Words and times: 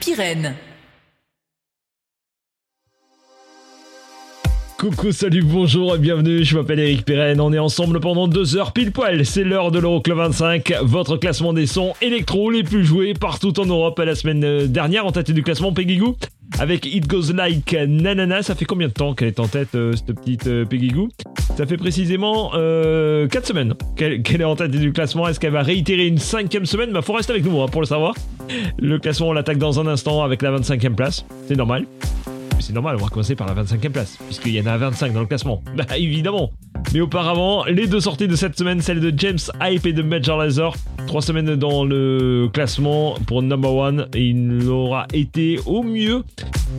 Pirenne. 0.00 0.54
Coucou, 4.78 5.12
salut, 5.12 5.42
bonjour 5.42 5.94
et 5.94 5.98
bienvenue, 5.98 6.44
je 6.44 6.58
m'appelle 6.58 6.80
Eric 6.80 7.06
Pirenne, 7.06 7.40
on 7.40 7.54
est 7.54 7.58
ensemble 7.58 8.00
pendant 8.00 8.28
deux 8.28 8.56
heures 8.56 8.74
pile 8.74 8.92
poil, 8.92 9.24
c'est 9.24 9.44
l'heure 9.44 9.70
de 9.70 9.78
l'Euroclub 9.78 10.18
25, 10.18 10.74
votre 10.82 11.16
classement 11.16 11.54
des 11.54 11.66
sons 11.66 11.94
électro 12.02 12.50
les 12.50 12.64
plus 12.64 12.84
joués 12.84 13.14
partout 13.14 13.58
en 13.58 13.64
Europe 13.64 13.98
la 13.98 14.14
semaine 14.14 14.66
dernière 14.66 15.06
en 15.06 15.12
tête 15.12 15.30
du 15.30 15.42
classement 15.42 15.72
Peggy 15.72 16.02
avec 16.58 16.84
It 16.84 17.08
Goes 17.08 17.32
Like 17.32 17.72
Nanana, 17.72 18.42
ça 18.42 18.54
fait 18.54 18.66
combien 18.66 18.88
de 18.88 18.92
temps 18.92 19.14
qu'elle 19.14 19.28
est 19.28 19.40
en 19.40 19.48
tête 19.48 19.74
euh, 19.74 19.94
cette 19.96 20.20
petite 20.20 20.48
euh, 20.48 20.66
Peggy 20.66 20.92
Ça 21.56 21.66
fait 21.66 21.76
précisément 21.76 22.50
4 22.50 23.46
semaines 23.46 23.74
qu'elle 23.96 24.40
est 24.40 24.44
en 24.44 24.56
tête 24.56 24.72
du 24.72 24.92
classement, 24.92 25.28
est-ce 25.28 25.38
qu'elle 25.38 25.52
va 25.52 25.62
réitérer 25.62 26.06
une 26.06 26.18
cinquième 26.18 26.66
semaine? 26.66 26.90
Bah 26.90 27.00
faut 27.00 27.12
rester 27.12 27.32
avec 27.32 27.44
nous 27.44 27.60
hein, 27.60 27.68
pour 27.68 27.80
le 27.80 27.86
savoir. 27.86 28.14
Le 28.78 28.98
classement 28.98 29.28
on 29.28 29.32
l'attaque 29.32 29.58
dans 29.58 29.78
un 29.78 29.86
instant 29.86 30.22
avec 30.22 30.42
la 30.42 30.50
25e 30.58 30.94
place, 30.94 31.24
c'est 31.46 31.56
normal. 31.56 31.86
C'est 32.60 32.72
normal, 32.72 32.96
on 32.98 33.02
va 33.02 33.08
commencer 33.08 33.34
par 33.34 33.52
la 33.52 33.62
25e 33.62 33.90
place, 33.90 34.16
puisqu'il 34.26 34.54
y 34.54 34.60
en 34.60 34.66
a 34.66 34.76
25 34.76 35.12
dans 35.12 35.20
le 35.20 35.26
classement. 35.26 35.62
Bah 35.76 35.84
évidemment 35.96 36.52
Mais 36.92 37.00
auparavant, 37.00 37.64
les 37.64 37.86
deux 37.86 38.00
sorties 38.00 38.28
de 38.28 38.36
cette 38.36 38.56
semaine, 38.56 38.80
celle 38.80 39.00
de 39.00 39.12
James 39.16 39.38
Hype 39.60 39.86
et 39.86 39.92
de 39.92 40.02
Major 40.02 40.38
Lazer. 40.38 40.74
Trois 41.06 41.20
semaines 41.20 41.56
dans 41.56 41.84
le 41.84 42.48
classement 42.52 43.16
pour 43.26 43.42
number 43.42 43.74
one, 43.74 44.06
et 44.14 44.22
il 44.22 44.68
aura 44.68 45.06
été 45.12 45.58
au 45.66 45.82
mieux 45.82 46.22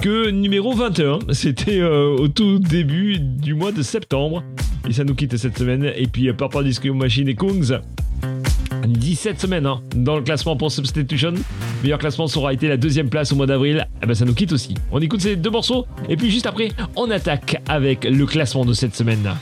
que 0.01 0.29
numéro 0.29 0.73
21. 0.73 1.19
C'était 1.31 1.79
euh, 1.79 2.15
au 2.17 2.27
tout 2.27 2.59
début 2.59 3.19
du 3.19 3.53
mois 3.53 3.71
de 3.71 3.81
septembre. 3.81 4.43
Et 4.87 4.93
ça 4.93 5.03
nous 5.03 5.15
quitte 5.15 5.35
cette 5.37 5.57
semaine. 5.57 5.91
Et 5.95 6.07
puis 6.07 6.29
euh, 6.29 6.33
Purple 6.33 6.63
Disco 6.63 6.93
Machine 6.93 7.27
et 7.27 7.35
Kungs. 7.35 7.79
17 8.87 9.39
semaines 9.39 9.65
hein, 9.65 9.81
dans 9.95 10.17
le 10.17 10.23
classement 10.23 10.55
pour 10.55 10.71
Substitution. 10.71 11.33
Meilleur 11.83 11.99
classement 11.99 12.27
ça 12.27 12.39
aura 12.39 12.53
été 12.53 12.67
la 12.67 12.77
deuxième 12.77 13.09
place 13.09 13.31
au 13.31 13.35
mois 13.35 13.47
d'avril. 13.47 13.87
Eh 14.01 14.05
ben 14.05 14.13
ça 14.13 14.25
nous 14.25 14.33
quitte 14.33 14.51
aussi. 14.51 14.75
On 14.91 14.99
écoute 14.99 15.21
ces 15.21 15.35
deux 15.35 15.49
morceaux 15.49 15.85
et 16.09 16.15
puis 16.15 16.31
juste 16.31 16.45
après, 16.45 16.69
on 16.95 17.09
attaque 17.11 17.61
avec 17.67 18.03
le 18.03 18.25
classement 18.25 18.65
de 18.65 18.73
cette 18.73 18.95
semaine. 18.95 19.35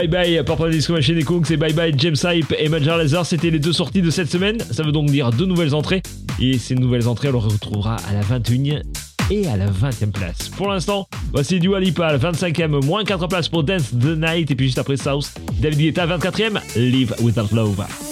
bye 0.00 0.08
bye 0.08 0.42
Purple 0.44 0.70
Disco 0.70 0.92
Machine 0.94 1.18
et 1.18 1.24
Cooks 1.24 1.50
et 1.50 1.56
bye 1.56 1.72
bye 1.72 1.92
James 1.96 2.16
Hype 2.24 2.54
et 2.58 2.68
Major 2.68 2.96
Lazar. 2.96 3.26
C'était 3.26 3.50
les 3.50 3.58
deux 3.58 3.72
sorties 3.72 4.00
de 4.00 4.10
cette 4.10 4.30
semaine. 4.30 4.58
Ça 4.70 4.82
veut 4.82 4.92
donc 4.92 5.10
dire 5.10 5.30
deux 5.30 5.46
nouvelles 5.46 5.74
entrées. 5.74 6.02
Et 6.40 6.58
ces 6.58 6.74
nouvelles 6.74 7.06
entrées, 7.06 7.28
on 7.28 7.32
les 7.32 7.38
retrouvera 7.38 7.96
à 8.08 8.14
la 8.14 8.22
21e 8.22 8.82
et 9.30 9.46
à 9.46 9.56
la 9.56 9.66
20e 9.66 10.10
place. 10.10 10.48
Pour 10.56 10.68
l'instant, 10.68 11.06
voici 11.32 11.60
du 11.60 11.74
Alipa 11.74 12.16
25e, 12.16 12.84
moins 12.84 13.04
4 13.04 13.26
places 13.28 13.48
pour 13.48 13.62
Dance 13.62 13.90
the 13.90 14.16
Night. 14.16 14.50
Et 14.50 14.54
puis 14.54 14.66
juste 14.66 14.78
après 14.78 14.96
South, 14.96 15.32
David 15.60 15.78
Guetta 15.78 16.06
24e, 16.06 16.60
Live 16.76 17.14
Without 17.20 17.54
Love. 17.54 18.09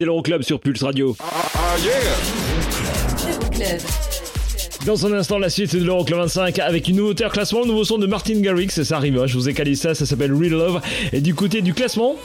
C'est 0.00 0.06
l'Euroclub 0.06 0.40
sur 0.40 0.58
Pulse 0.58 0.82
Radio. 0.82 1.14
Euroclub. 3.28 3.80
Dans 4.86 5.04
un 5.04 5.12
instant, 5.12 5.38
la 5.38 5.50
suite 5.50 5.76
de 5.76 5.84
l'Euroclub 5.84 6.16
25 6.20 6.58
avec 6.58 6.88
une 6.88 6.96
nouveauté 6.96 7.26
en 7.26 7.28
classement, 7.28 7.60
le 7.60 7.66
nouveau 7.66 7.84
son 7.84 7.98
de 7.98 8.06
Martin 8.06 8.40
Garrix. 8.40 8.70
Ça 8.70 8.96
arrive, 8.96 9.18
hein, 9.18 9.26
je 9.26 9.34
vous 9.34 9.50
ai 9.50 9.52
calé 9.52 9.74
ça, 9.74 9.94
ça 9.94 10.06
s'appelle 10.06 10.32
Real 10.32 10.52
Love. 10.52 10.80
Et 11.12 11.20
du 11.20 11.34
côté 11.34 11.60
du 11.60 11.74
classement, 11.74 12.16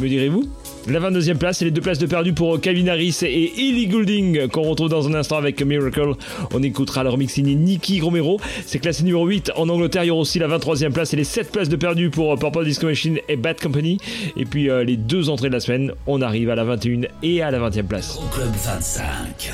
me 0.00 0.08
direz-vous? 0.08 0.48
La 0.88 1.00
22e 1.00 1.36
place 1.36 1.62
et 1.62 1.66
les 1.66 1.70
deux 1.70 1.80
places 1.80 1.98
de 1.98 2.06
perdu 2.06 2.32
pour 2.32 2.60
Calvin 2.60 2.88
Harris 2.88 3.18
et 3.22 3.52
Ellie 3.56 3.86
Goulding 3.86 4.48
qu'on 4.48 4.62
retrouve 4.62 4.88
dans 4.88 5.06
un 5.08 5.14
instant 5.14 5.36
avec 5.36 5.62
Miracle. 5.62 6.12
On 6.52 6.62
écoutera 6.62 7.04
leur 7.04 7.18
mix 7.18 7.34
signé 7.34 7.54
Nicky 7.54 8.00
Romero. 8.00 8.40
C'est 8.66 8.78
classé 8.78 9.04
numéro 9.04 9.26
8 9.26 9.52
en 9.56 9.68
Angleterre. 9.68 10.04
Il 10.04 10.08
y 10.08 10.10
aura 10.10 10.22
aussi 10.22 10.38
la 10.38 10.48
23e 10.48 10.90
place 10.90 11.12
et 11.12 11.16
les 11.16 11.24
7 11.24 11.52
places 11.52 11.68
de 11.68 11.76
perdu 11.76 12.10
pour 12.10 12.36
Purple 12.38 12.64
Disco 12.64 12.86
Machine 12.86 13.18
et 13.28 13.36
Bad 13.36 13.60
Company. 13.60 13.98
Et 14.36 14.44
puis 14.44 14.70
euh, 14.70 14.84
les 14.84 14.96
deux 14.96 15.28
entrées 15.28 15.48
de 15.48 15.54
la 15.54 15.60
semaine, 15.60 15.92
on 16.06 16.20
arrive 16.20 16.50
à 16.50 16.54
la 16.54 16.64
21 16.64 17.02
et 17.22 17.42
à 17.42 17.50
la 17.50 17.58
20e 17.58 17.84
place. 17.84 18.16
Euroclub 18.16 18.52
25. 18.52 19.52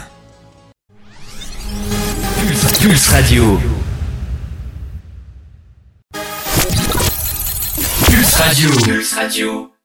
Pulse, 2.40 2.78
Pulse 2.80 3.08
Radio. 3.08 3.58
Pulse 8.06 8.34
Radio. 8.34 8.70
Pulse 8.84 9.12
Radio. 9.12 9.77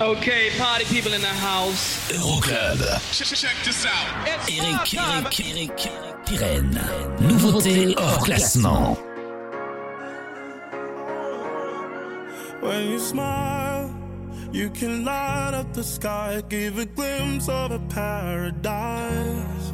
Okay, 0.00 0.50
party 0.58 0.84
people 0.86 1.12
in 1.12 1.20
the 1.20 1.28
house. 1.28 2.10
Euroclub. 2.10 2.80
Check 3.12 3.54
this 3.64 3.86
out. 3.86 4.26
Eric, 4.26 4.92
Eric, 4.92 5.40
Eric, 5.40 6.26
Pirenne. 6.26 6.80
Nouveauté 7.20 7.94
hors 7.96 8.18
classement. 8.24 8.98
When 12.60 12.90
you 12.90 12.98
smile, 12.98 13.94
you 14.52 14.68
can 14.70 15.04
light 15.04 15.54
up 15.54 15.72
the 15.72 15.84
sky, 15.84 16.42
give 16.48 16.78
a 16.78 16.86
glimpse 16.86 17.48
of 17.48 17.70
a 17.70 17.78
paradise. 17.78 19.72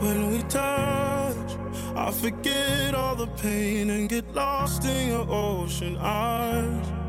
When 0.00 0.30
we 0.30 0.42
touch, 0.42 1.56
I 1.96 2.10
forget 2.10 2.94
all 2.94 3.16
the 3.16 3.28
pain 3.28 3.88
and 3.88 4.10
get 4.10 4.34
lost 4.34 4.84
in 4.84 5.08
your 5.08 5.26
ocean 5.26 5.96
eyes. 5.98 7.03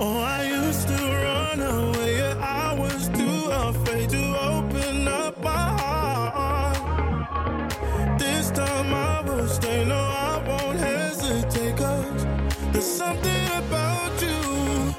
Oh, 0.00 0.18
I 0.18 0.44
used 0.44 0.88
to 0.88 0.94
run 0.94 1.60
away, 1.60 2.16
yeah, 2.18 2.36
I 2.40 2.74
was 2.74 3.08
too 3.10 3.50
afraid 3.50 4.10
to 4.10 4.22
open 4.40 5.06
up 5.06 5.40
my 5.42 5.50
heart. 5.80 6.78
This 8.18 8.50
time 8.50 8.92
I 8.92 9.20
will 9.22 9.46
stay, 9.46 9.84
no, 9.84 9.96
I 9.96 10.42
won't 10.46 10.78
hesitate, 10.78 11.76
cause 11.76 12.26
there's 12.72 12.84
something 12.84 13.46
about 13.62 14.20
you. 14.20 14.94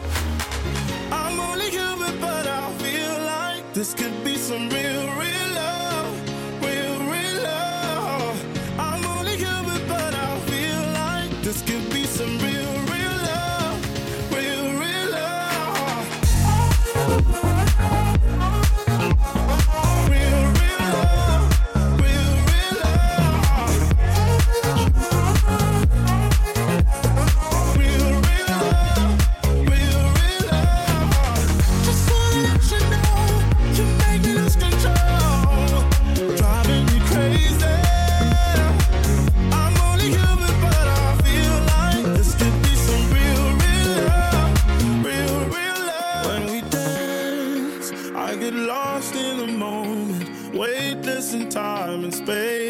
I'm 1.11 1.39
only 1.39 1.69
human, 1.69 2.19
but 2.21 2.47
I 2.47 2.71
feel 2.83 3.17
like 3.25 3.73
this 3.73 3.93
could 3.93 4.23
be 4.23 4.37
some 4.37 4.69
real, 4.69 4.82
in 51.33 51.49
time 51.49 52.03
and 52.03 52.13
space. 52.13 52.62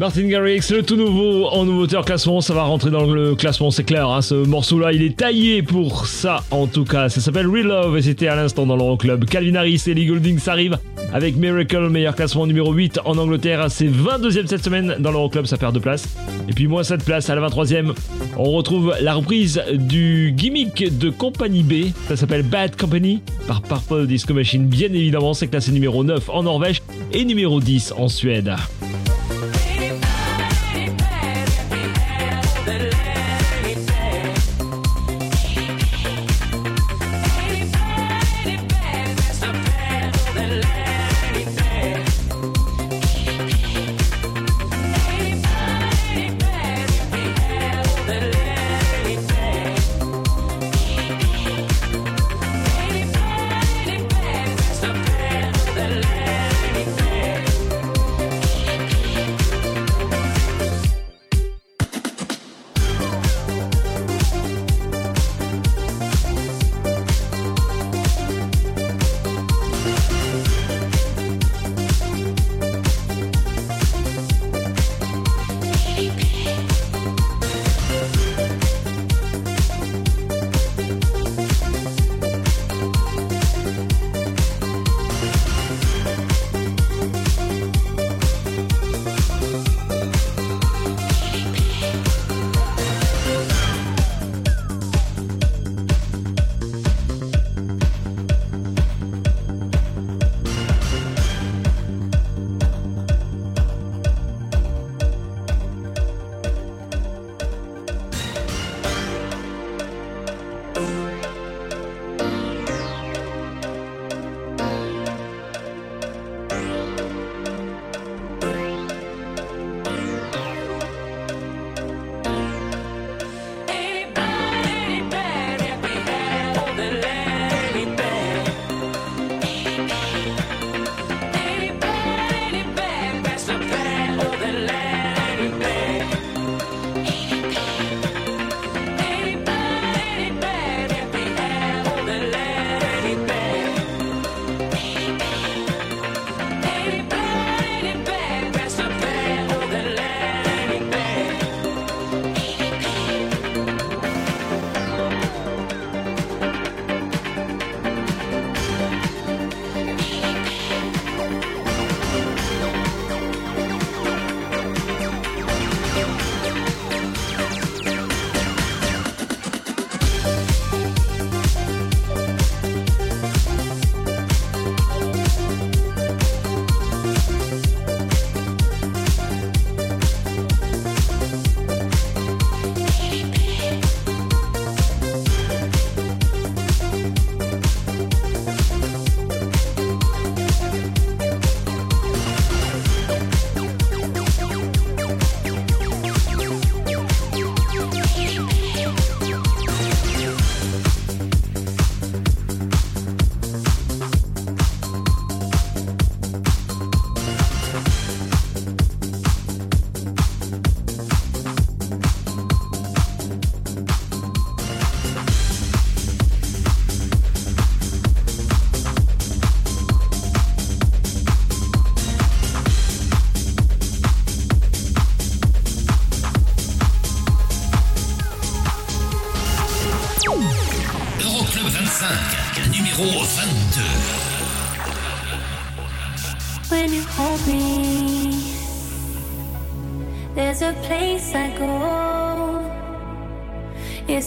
Martin 0.00 0.28
Garrix, 0.28 0.62
le 0.70 0.82
tout 0.82 0.96
nouveau 0.96 1.48
en 1.48 1.66
nouveauté 1.66 1.94
en 1.94 2.02
classement, 2.02 2.40
ça 2.40 2.54
va 2.54 2.62
rentrer 2.62 2.90
dans 2.90 3.04
le 3.04 3.34
classement, 3.34 3.70
c'est 3.70 3.84
clair. 3.84 4.08
hein, 4.08 4.22
ce 4.22 4.34
morceau-là, 4.34 4.94
il 4.94 5.02
est 5.02 5.14
taillé 5.14 5.62
pour 5.62 6.06
ça, 6.06 6.42
en 6.50 6.66
tout 6.66 6.84
cas. 6.84 7.10
Ça 7.10 7.20
s'appelle 7.20 7.46
Real 7.46 7.66
Love 7.66 7.98
et 7.98 8.00
c'était 8.00 8.28
à 8.28 8.34
l'instant 8.34 8.64
dans 8.64 8.76
l'Euroclub. 8.76 9.26
Calvin 9.26 9.56
Harris 9.56 9.82
et 9.88 9.92
Lee 9.92 10.06
Goulding 10.06 10.38
s'arrivent 10.38 10.78
avec 11.12 11.36
Miracle, 11.36 11.90
meilleur 11.90 12.14
classement 12.14 12.46
numéro 12.46 12.72
8 12.72 13.00
en 13.04 13.18
Angleterre. 13.18 13.66
C'est 13.68 13.88
22e 13.88 14.46
cette 14.46 14.64
semaine 14.64 14.96
dans 15.00 15.10
l'Euroclub, 15.10 15.44
ça 15.44 15.58
perd 15.58 15.74
de 15.74 15.80
place. 15.80 16.08
Et 16.48 16.54
puis 16.54 16.66
moins 16.66 16.82
7 16.82 17.04
places 17.04 17.28
à 17.28 17.34
la 17.34 17.46
23e. 17.46 17.92
On 18.38 18.52
retrouve 18.52 18.94
la 19.02 19.12
reprise 19.12 19.62
du 19.74 20.32
gimmick 20.34 20.96
de 20.96 21.10
Compagnie 21.10 21.62
B. 21.62 21.92
Ça 22.08 22.16
s'appelle 22.16 22.42
Bad 22.42 22.74
Company 22.74 23.20
par 23.46 23.60
Purple 23.60 24.06
Disco 24.06 24.32
Machine. 24.32 24.64
Bien 24.64 24.88
évidemment, 24.88 25.34
c'est 25.34 25.48
classé 25.48 25.72
numéro 25.72 26.04
9 26.04 26.30
en 26.30 26.44
Norvège 26.44 26.80
et 27.12 27.26
numéro 27.26 27.60
10 27.60 27.92
en 27.98 28.08
Suède. 28.08 28.54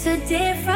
It's 0.06 0.22
a 0.22 0.28
different 0.28 0.72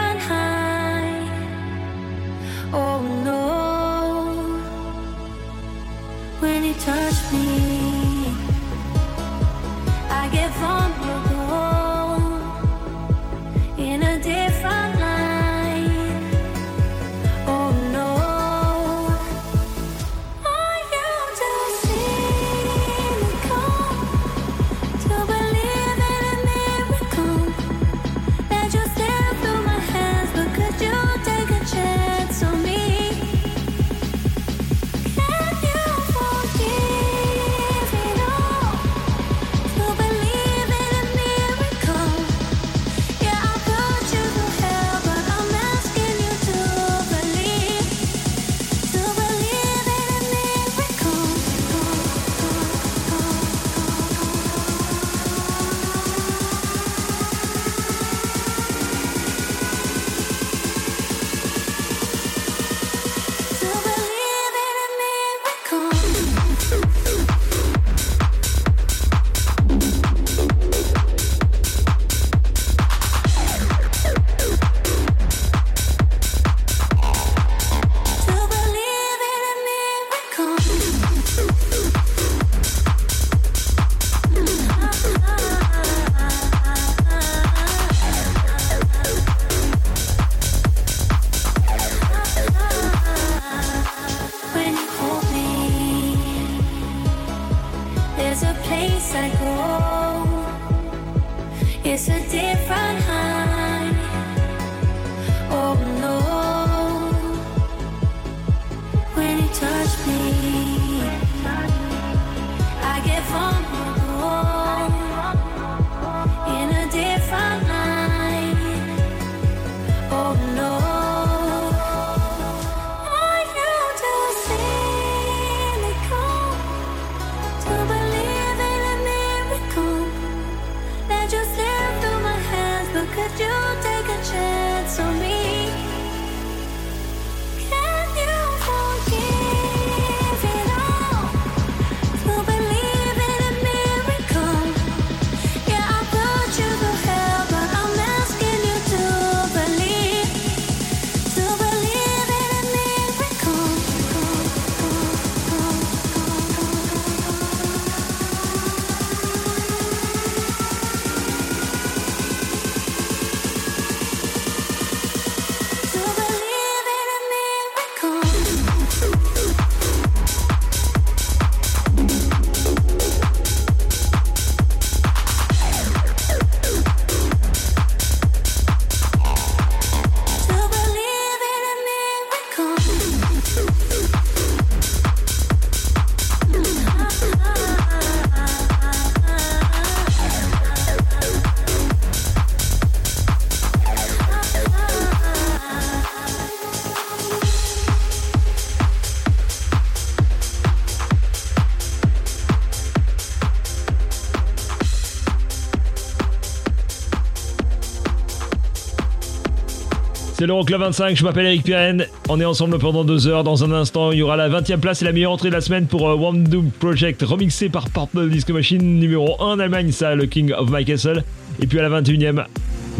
C'est 210.37 210.45
l'Euroclub 210.45 210.79
25, 210.79 211.17
je 211.17 211.23
m'appelle 211.23 211.47
Eric 211.47 211.63
Pirenne. 211.63 212.05
On 212.29 212.39
est 212.39 212.45
ensemble 212.45 212.77
pendant 212.77 213.03
deux 213.03 213.25
heures. 213.27 213.43
Dans 213.43 213.63
un 213.63 213.71
instant, 213.71 214.11
il 214.11 214.19
y 214.19 214.21
aura 214.21 214.37
la 214.37 214.47
20e 214.49 214.77
place 214.77 215.01
et 215.01 215.05
la 215.05 215.11
meilleure 215.11 215.31
entrée 215.31 215.49
de 215.49 215.55
la 215.55 215.61
semaine 215.61 215.87
pour 215.87 216.07
euh, 216.07 216.13
One 216.13 216.43
Doom 216.43 216.69
Project, 216.69 217.23
remixé 217.23 217.69
par 217.69 217.89
Purple 217.89 218.29
Disco 218.29 218.53
Machine 218.53 218.99
numéro 218.99 219.35
1 219.41 219.45
en 219.45 219.59
Allemagne, 219.59 219.91
ça, 219.91 220.13
le 220.13 220.27
King 220.27 220.53
of 220.53 220.69
My 220.69 220.85
Castle. 220.85 221.23
Et 221.59 221.65
puis 221.65 221.79
à 221.79 221.89
la 221.89 222.01
21e, 222.01 222.45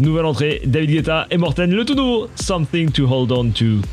nouvelle 0.00 0.24
entrée, 0.24 0.62
David 0.66 0.90
Guetta 0.90 1.28
et 1.30 1.36
Morten, 1.36 1.70
le 1.70 1.84
tout 1.84 1.94
nouveau 1.94 2.26
Something 2.34 2.90
to 2.90 3.06
Hold 3.06 3.30
On 3.30 3.50
To. 3.50 3.86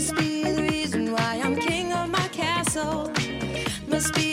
must 0.00 0.16
be 0.16 0.42
the 0.44 0.62
reason 0.62 1.12
why 1.12 1.42
I'm 1.44 1.54
king 1.54 1.92
of 1.92 2.08
my 2.08 2.26
castle. 2.28 3.12
Must 3.86 4.14
be 4.14 4.29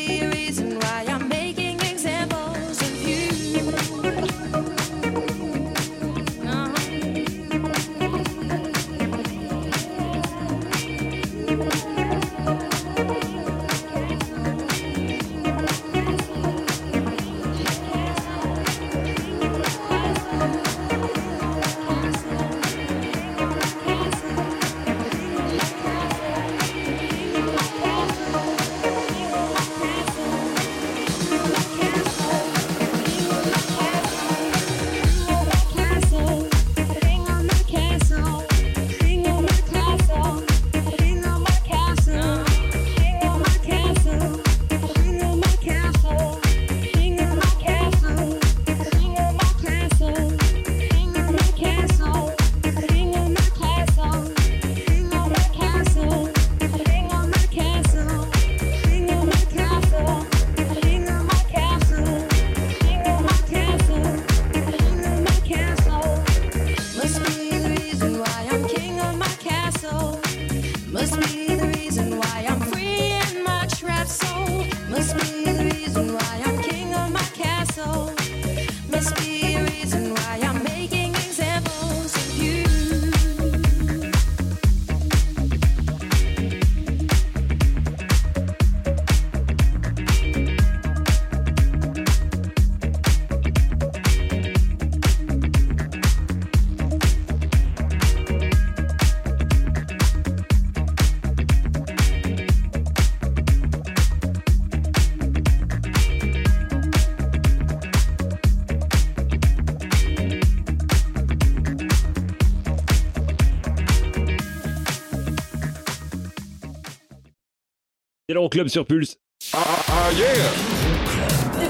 l'Euroclub 118.37 118.67
sur 118.67 118.85
Pulse. 118.85 119.17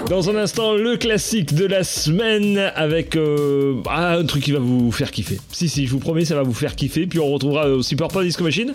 Dans 0.10 0.30
un 0.30 0.36
instant, 0.36 0.74
le 0.74 0.98
classique 0.98 1.54
de 1.54 1.66
la 1.66 1.86
semaine 1.86 2.72
avec 2.76 3.16
euh, 3.16 3.76
ah, 3.90 4.18
un 4.18 4.26
truc 4.26 4.44
qui 4.44 4.52
va 4.52 4.60
vous 4.60 4.92
faire 4.92 5.12
kiffer. 5.12 5.38
Si, 5.52 5.70
si, 5.70 5.86
je 5.86 5.92
vous 5.92 6.00
promets, 6.00 6.26
ça 6.26 6.36
va 6.36 6.44
vous 6.44 6.54
faire 6.54 6.76
kiffer. 6.76 7.08
Puis 7.08 7.20
on 7.20 7.30
retrouvera 7.32 7.68
aussi 7.70 7.96
Purple 7.96 8.24
Disco 8.24 8.44
Machine 8.44 8.74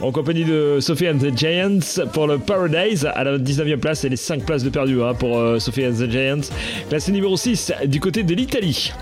en 0.00 0.12
compagnie 0.12 0.44
de 0.44 0.78
Sophie 0.80 1.08
and 1.08 1.18
the 1.18 1.36
Giants 1.36 2.04
pour 2.12 2.28
le 2.28 2.38
Paradise 2.38 3.08
à 3.12 3.24
la 3.24 3.38
19e 3.38 3.78
place 3.78 4.04
et 4.04 4.08
les 4.08 4.16
5 4.16 4.44
places 4.44 4.62
de 4.62 4.70
perdu 4.70 5.02
hein, 5.02 5.14
pour 5.14 5.38
euh, 5.38 5.58
Sophie 5.58 5.86
and 5.86 5.94
the 5.94 6.08
Giants. 6.08 6.52
Classé 6.88 7.10
numéro 7.10 7.36
6 7.36 7.72
du 7.86 7.98
côté 7.98 8.22
de 8.22 8.34
l'Italie. 8.34 8.92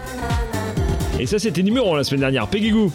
Et 1.19 1.27
ça, 1.27 1.39
c'était 1.39 1.63
numéro 1.63 1.95
1 1.95 1.99
la 1.99 2.05
semaine 2.05 2.21
dernière. 2.21 2.49
Peggy 2.49 2.71
Goo 2.71 2.91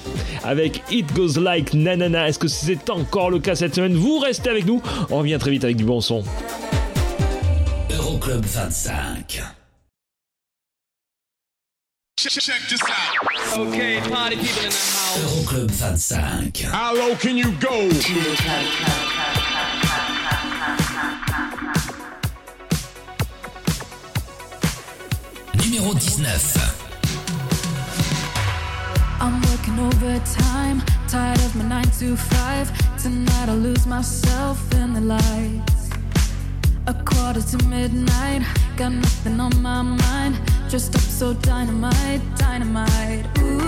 avec 0.46 0.82
It 0.91 1.12
Goes 1.14 1.39
Like 1.39 1.74
Nanana. 1.74 2.28
Est-ce 2.28 2.39
que 2.39 2.48
c'est 2.48 2.89
encore 2.89 3.30
le 3.30 3.39
cas 3.39 3.56
cette 3.56 3.76
semaine? 3.76 3.96
Vous 3.96 4.20
restez 4.20 4.50
avec 4.50 4.66
nous. 4.66 4.82
On 5.10 5.20
revient 5.20 5.38
très 5.39 5.52
vite 5.52 5.64
avec 5.64 5.78
du 5.78 5.84
bon 5.84 6.02
son. 6.02 6.24
Euroclub 7.91 8.46
25. 8.46 9.41
Okay, 13.58 14.00
party 14.10 14.36
people 14.36 14.66
in 14.66 14.70
the 14.70 14.76
house. 14.76 15.20
Euroclub 15.24 15.70
25. 15.72 16.66
How 16.72 16.93
low 16.96 17.16
can 17.16 17.38
you 17.38 17.52
go? 17.60 17.89
Numéro 25.64 25.93
19. 25.93 26.75
Working 29.76 30.04
overtime, 30.04 30.82
tired 31.08 31.40
of 31.40 31.56
my 31.56 31.64
9 31.66 31.84
to 32.00 32.16
5. 32.16 32.98
Tonight 33.02 33.50
I'll 33.50 33.56
lose 33.56 33.86
myself 33.86 34.74
in 34.74 34.94
the 34.94 35.02
lights. 35.02 35.90
A 36.88 36.94
quarter 36.94 37.42
to 37.42 37.66
midnight, 37.66 38.44
got 38.78 38.92
nothing 38.92 39.40
on 39.40 39.62
my 39.62 39.82
mind. 39.82 40.40
Dressed 40.70 40.96
up 40.96 41.02
so 41.02 41.34
dynamite, 41.34 42.22
dynamite. 42.38 43.26
Ooh, 43.40 43.64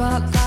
dance 0.00 0.39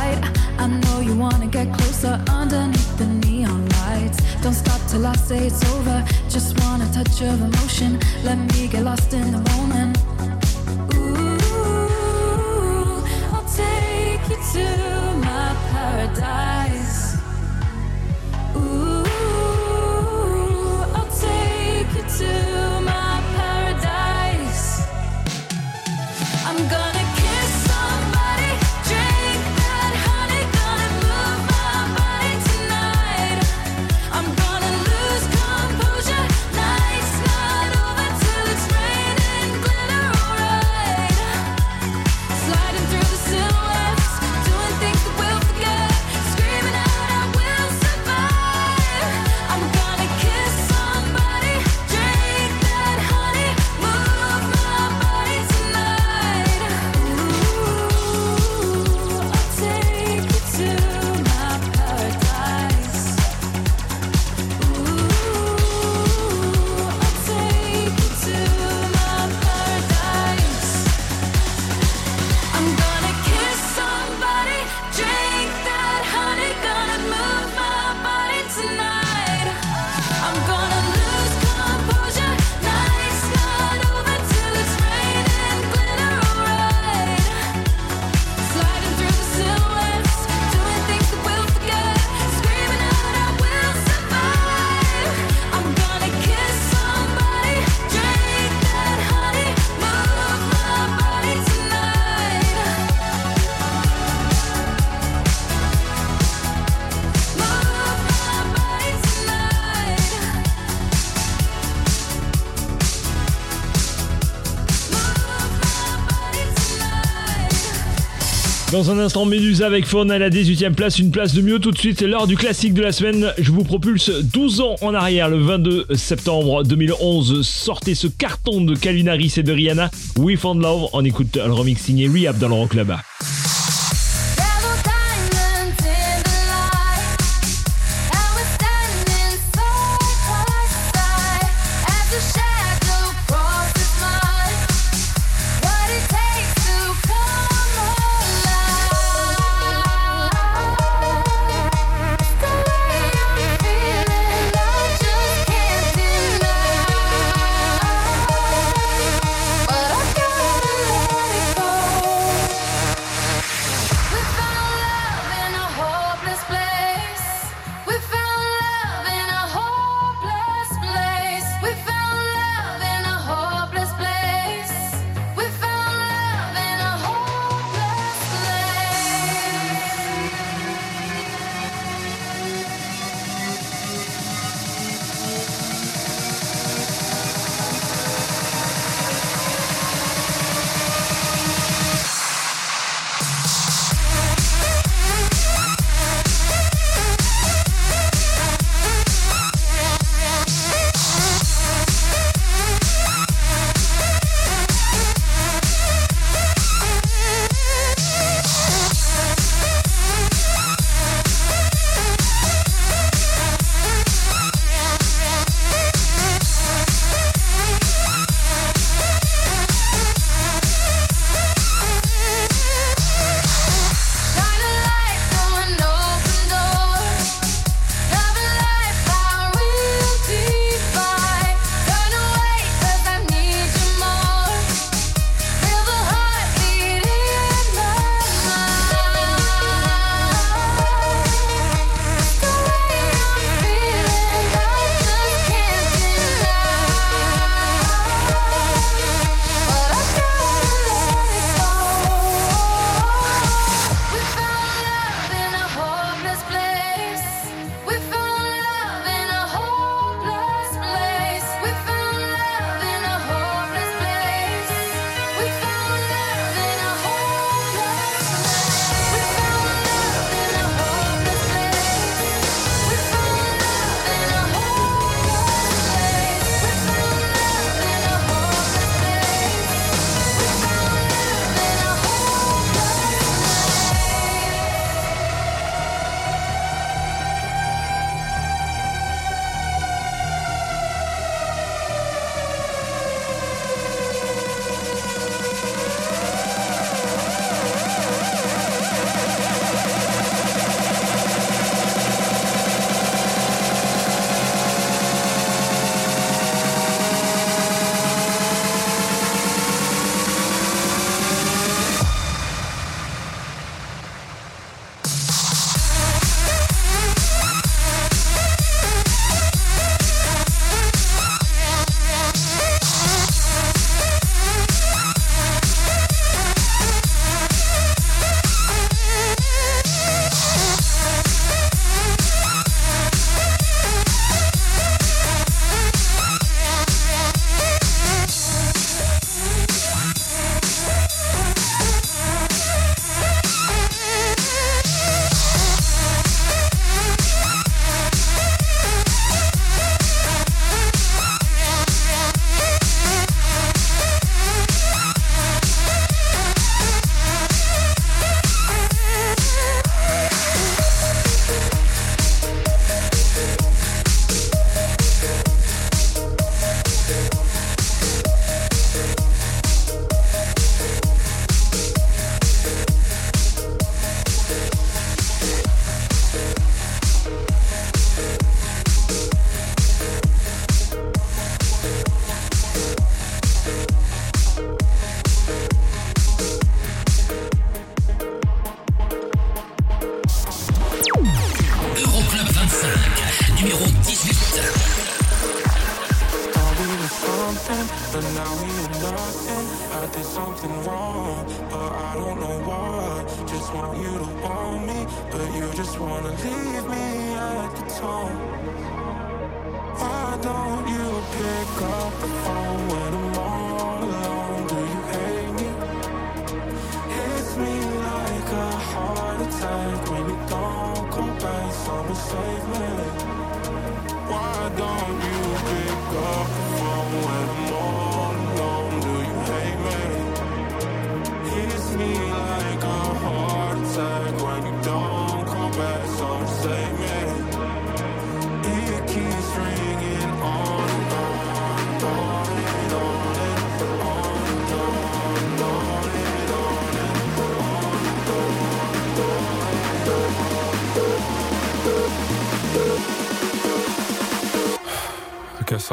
Dans 118.73 118.89
un 118.89 118.97
instant, 118.97 119.27
Médusa 119.27 119.67
avec 119.67 119.85
Faune 119.85 120.09
à 120.09 120.17
la 120.17 120.31
18ème 120.31 120.73
place, 120.73 120.97
une 120.97 121.11
place 121.11 121.35
de 121.35 121.43
mieux 121.43 121.59
tout 121.59 121.69
de 121.69 121.77
suite. 121.77 122.01
L'heure 122.01 122.25
du 122.25 122.35
classique 122.35 122.73
de 122.73 122.81
la 122.81 122.91
semaine. 122.91 123.31
Je 123.37 123.51
vous 123.51 123.63
propulse 123.63 124.09
12 124.09 124.61
ans 124.61 124.75
en 124.81 124.95
arrière, 124.95 125.29
le 125.29 125.37
22 125.37 125.85
septembre 125.93 126.63
2011. 126.63 127.47
Sortez 127.47 127.93
ce 127.93 128.07
carton 128.07 128.61
de 128.61 128.73
Calvinaris 128.73 129.33
et 129.37 129.43
de 129.43 129.51
Rihanna, 129.51 129.91
We 130.17 130.39
Found 130.39 130.63
Love. 130.63 130.89
On 130.93 131.05
écoute 131.05 131.35
le 131.35 131.53
remix 131.53 131.83
signé 131.83 132.07
Rehab 132.07 132.39
dans 132.39 132.49
le 132.49 132.67
Club. 132.67 132.95
Yellow 132.95 133.12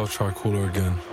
I'll 0.01 0.07
try 0.07 0.30
cooler 0.30 0.64
again. 0.64 1.09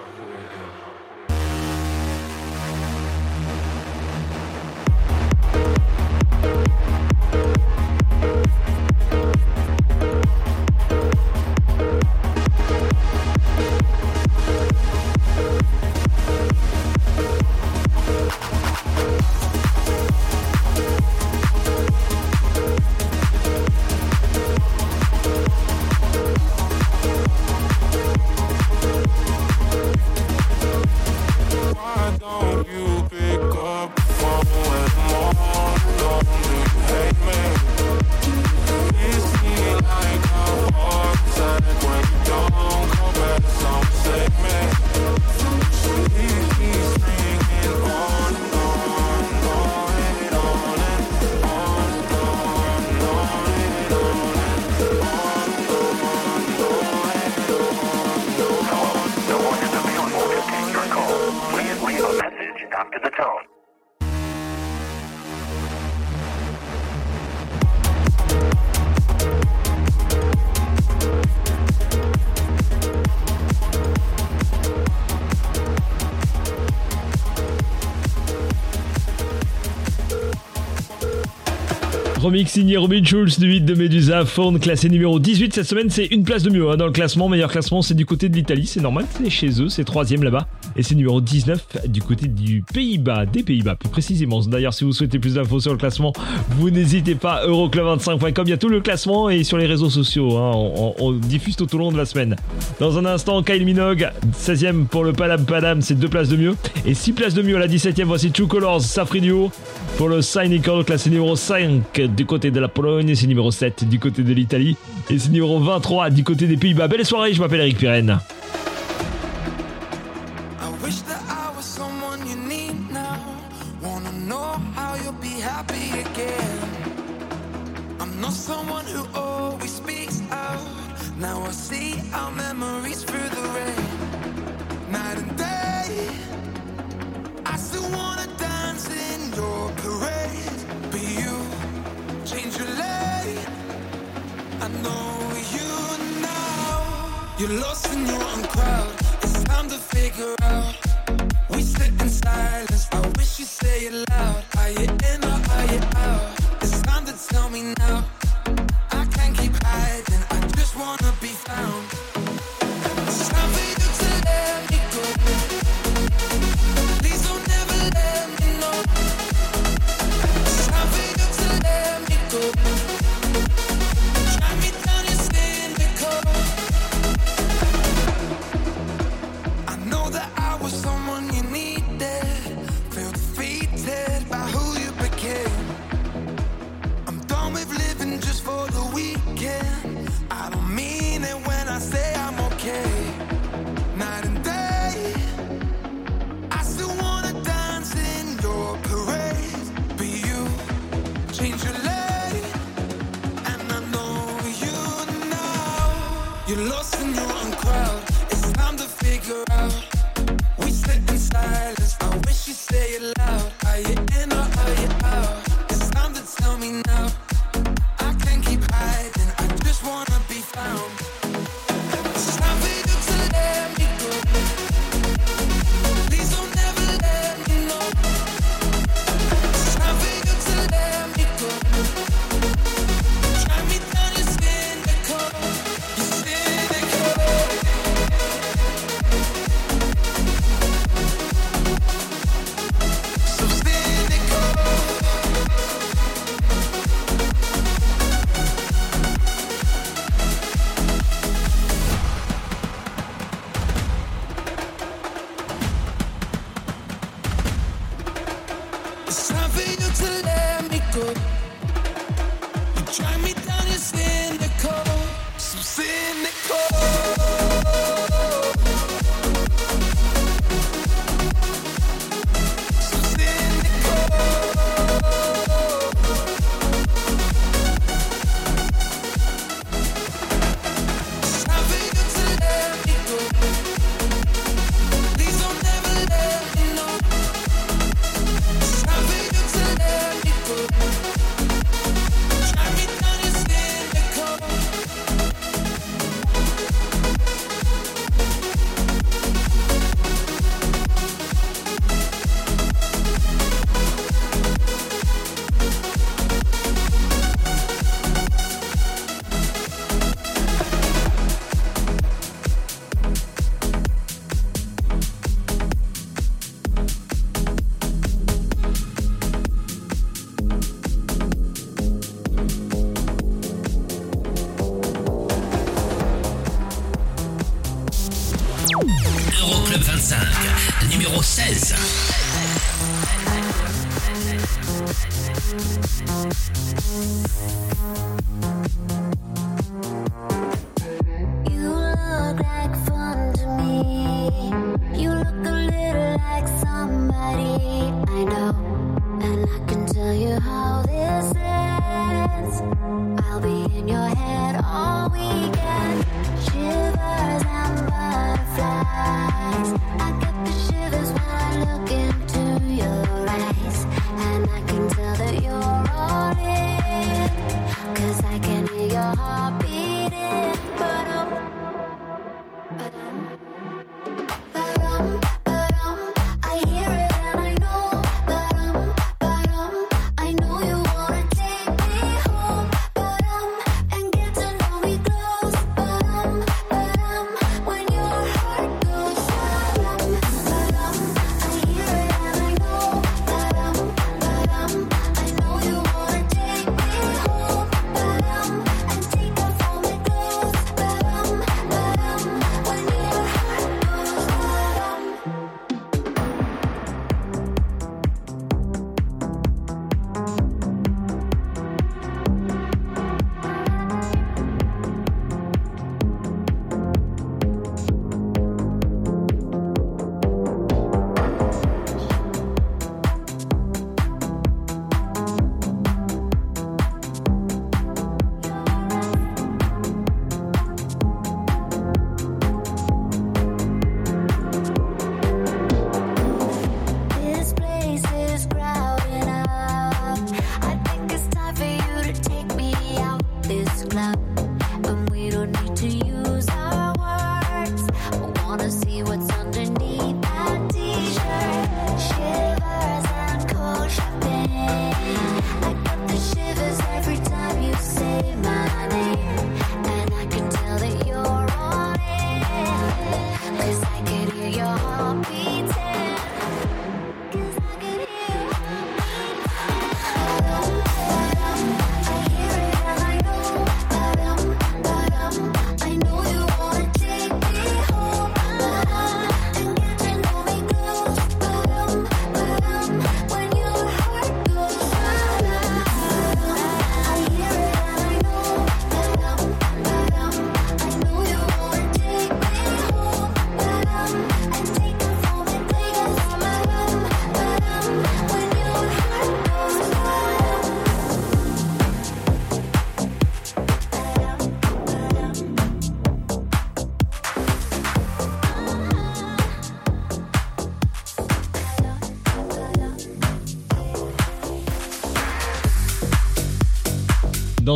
Remix 82.27 82.51
signé 82.51 82.75
Robin 82.75 83.01
Schulz 83.05 83.39
du 83.39 83.53
hit 83.53 83.63
de 83.63 83.73
Medusa, 83.73 84.25
Faune 84.25 84.59
classé 84.59 84.89
numéro 84.89 85.17
18 85.17 85.53
cette 85.53 85.65
semaine, 85.65 85.89
c'est 85.89 86.07
une 86.07 86.25
place 86.25 86.43
de 86.43 86.49
mieux 86.49 86.69
hein, 86.69 86.75
dans 86.75 86.85
le 86.85 86.91
classement. 86.91 87.29
Meilleur 87.29 87.49
classement, 87.49 87.81
c'est 87.81 87.93
du 87.93 88.05
côté 88.05 88.27
de 88.27 88.35
l'Italie, 88.35 88.67
c'est 88.67 88.81
normal, 88.81 89.05
c'est 89.09 89.29
chez 89.29 89.61
eux, 89.61 89.69
c'est 89.69 89.85
troisième 89.85 90.23
là-bas. 90.23 90.45
Et 90.75 90.83
c'est 90.83 90.95
numéro 90.95 91.21
19 91.21 91.87
du 91.87 92.01
côté 92.01 92.27
du 92.27 92.63
Pays-Bas, 92.73 93.27
des 93.27 93.43
Pays-Bas 93.43 93.75
plus 93.75 93.87
précisément. 93.87 94.41
D'ailleurs, 94.41 94.73
si 94.73 94.83
vous 94.83 94.91
souhaitez 94.91 95.19
plus 95.19 95.35
d'infos 95.35 95.61
sur 95.61 95.71
le 95.71 95.77
classement, 95.77 96.11
vous 96.57 96.69
n'hésitez 96.69 97.15
pas, 97.15 97.47
euroclub25.com, 97.47 98.43
il 98.45 98.49
y 98.49 98.53
a 98.53 98.57
tout 98.57 98.67
le 98.67 98.81
classement 98.81 99.29
et 99.29 99.45
sur 99.45 99.57
les 99.57 99.65
réseaux 99.65 99.89
sociaux, 99.89 100.37
hein, 100.37 100.51
on, 100.99 101.13
diffuse 101.13 101.55
tout 101.55 101.73
au 101.75 101.77
long 101.77 101.93
de 101.93 101.97
la 101.97 102.05
semaine. 102.05 102.35
Dans 102.81 102.97
un 102.97 103.05
instant, 103.05 103.41
Kyle 103.41 103.63
Minogue, 103.63 104.09
16ème 104.37 104.87
pour 104.87 105.05
le 105.05 105.13
Padam 105.13 105.45
Padam, 105.45 105.81
c'est 105.81 105.95
deux 105.95 106.09
places 106.09 106.27
de 106.27 106.35
mieux. 106.35 106.55
Et 106.85 106.93
6 106.93 107.13
places 107.13 107.35
de 107.35 107.41
mieux 107.41 107.55
à 107.55 107.59
la 107.59 107.69
17ème, 107.69 108.03
voici 108.03 108.31
True 108.31 108.47
Colors, 108.47 108.81
Safri 108.81 109.21
Duo. 109.21 109.49
Pour 109.97 110.09
le 110.09 110.21
Cynical, 110.21 110.83
classé 110.85 111.09
numéro 111.09 111.35
5 111.35 112.01
du 112.15 112.27
côté 112.27 112.51
de 112.51 112.59
la 112.59 112.67
Pologne, 112.67 113.15
c'est 113.15 113.25
numéro 113.25 113.49
7 113.49 113.89
du 113.89 113.97
côté 113.97 114.21
de 114.21 114.31
l'Italie, 114.31 114.77
et 115.09 115.17
c'est 115.17 115.29
numéro 115.29 115.59
23 115.59 116.11
du 116.11 116.23
côté 116.23 116.45
des 116.45 116.55
Pays-Bas. 116.55 116.87
Belle 116.87 117.03
soirée, 117.03 117.33
je 117.33 117.41
m'appelle 117.41 117.61
Eric 117.61 117.79
Pirenne. 117.79 118.19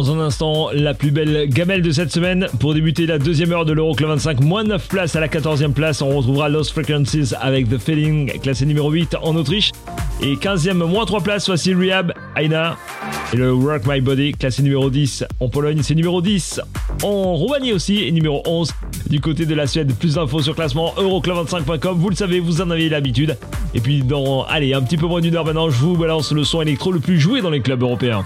dans 0.02 0.16
un 0.16 0.20
instant 0.20 0.70
la 0.74 0.96
plus 0.96 1.12
belle 1.12 1.48
gamelle 1.48 1.84
de 1.84 1.92
cette 1.92 2.12
semaine. 2.12 2.48
Pour 2.60 2.74
débuter 2.74 3.06
la 3.06 3.20
deuxième 3.20 3.52
heure 3.52 3.66
de 3.66 3.74
l'Euroclub 3.74 4.10
25, 4.10 4.42
moins 4.42 4.64
9 4.64 4.88
places 4.88 5.16
à 5.16 5.20
la 5.20 5.28
14e 5.28 5.74
place. 5.74 6.02
On 6.02 6.10
retrouvera 6.18 6.50
Lost 6.50 6.72
Frequencies 6.72 7.36
avec 7.40 7.70
The 7.70 7.78
Feeling, 7.78 8.40
classé 8.40 8.66
numéro 8.66 8.90
8 8.90 9.18
en 9.22 9.36
Autriche. 9.36 9.72
Et 10.24 10.36
15e, 10.36 10.74
moins 10.74 11.06
3 11.06 11.22
places, 11.22 11.48
voici 11.48 11.74
Rehab, 11.76 12.14
Aina 12.36 12.78
et 13.34 13.38
le 13.38 13.54
Work 13.54 13.84
My 13.88 14.02
Body, 14.02 14.32
classé 14.34 14.64
numéro 14.64 14.90
10 14.90 15.26
en 15.40 15.50
Pologne. 15.50 15.82
C'est 15.84 15.96
numéro 15.96 16.22
10 16.22 16.62
en 17.04 17.36
Roumanie 17.36 17.74
aussi 17.74 18.04
et 18.04 18.12
numéro 18.12 18.42
11 18.46 18.72
du 19.10 19.22
côté 19.22 19.46
de 19.46 19.54
la 19.54 19.68
Suède. 19.68 19.94
Plus 20.00 20.16
d'infos 20.16 20.42
sur 20.42 20.56
classement 20.56 20.94
euroclub25.com. 20.98 21.98
Vous 21.98 22.10
le 22.10 22.16
savez, 22.16 22.40
vous 22.40 22.62
en 22.62 22.72
avez 22.72 22.90
l'habitude. 22.90 23.38
Et 23.76 23.80
puis 23.82 24.02
dans, 24.02 24.46
allez, 24.46 24.74
un 24.74 24.82
petit 24.82 24.98
peu 24.98 25.06
moins 25.06 25.22
d'une 25.22 25.36
heure 25.36 25.46
maintenant, 25.46 25.70
je 25.70 25.78
vous 25.78 25.96
balance 25.96 26.32
le 26.32 26.44
son 26.44 26.62
électro 26.62 26.92
le 26.92 27.00
plus 27.00 27.20
joué 27.20 27.42
dans 27.42 27.52
les 27.52 27.62
clubs 27.62 27.84
européens. 27.84 28.26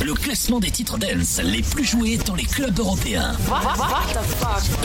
Le 0.00 0.14
classement 0.14 0.60
des 0.60 0.70
titres 0.70 0.98
dance 0.98 1.40
les 1.42 1.62
plus 1.62 1.84
joués 1.84 2.18
dans 2.18 2.36
les 2.36 2.44
clubs 2.44 2.78
européens. 2.78 3.32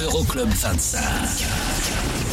Euroclub 0.01 0.49
25. 0.49 2.26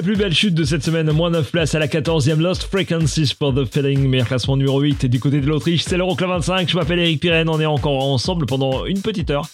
La 0.00 0.04
plus 0.04 0.16
belle 0.16 0.32
chute 0.32 0.54
de 0.54 0.64
cette 0.64 0.82
semaine, 0.82 1.12
moins 1.12 1.28
9 1.28 1.50
places 1.50 1.74
à 1.74 1.78
la 1.78 1.86
14e 1.86 2.40
Lost 2.40 2.62
Frequencies 2.62 3.34
for 3.38 3.54
the 3.54 3.66
Feeling, 3.70 4.08
meilleur 4.08 4.28
classement 4.28 4.56
numéro 4.56 4.80
8 4.80 5.04
du 5.04 5.20
côté 5.20 5.42
de 5.42 5.46
l'Autriche, 5.46 5.82
c'est 5.82 5.98
l'Euroclub 5.98 6.30
25, 6.30 6.70
je 6.70 6.74
m'appelle 6.74 7.00
Eric 7.00 7.20
Pirenne, 7.20 7.50
on 7.50 7.60
est 7.60 7.66
encore 7.66 8.02
ensemble 8.06 8.46
pendant 8.46 8.86
une 8.86 9.02
petite 9.02 9.28
heure. 9.28 9.46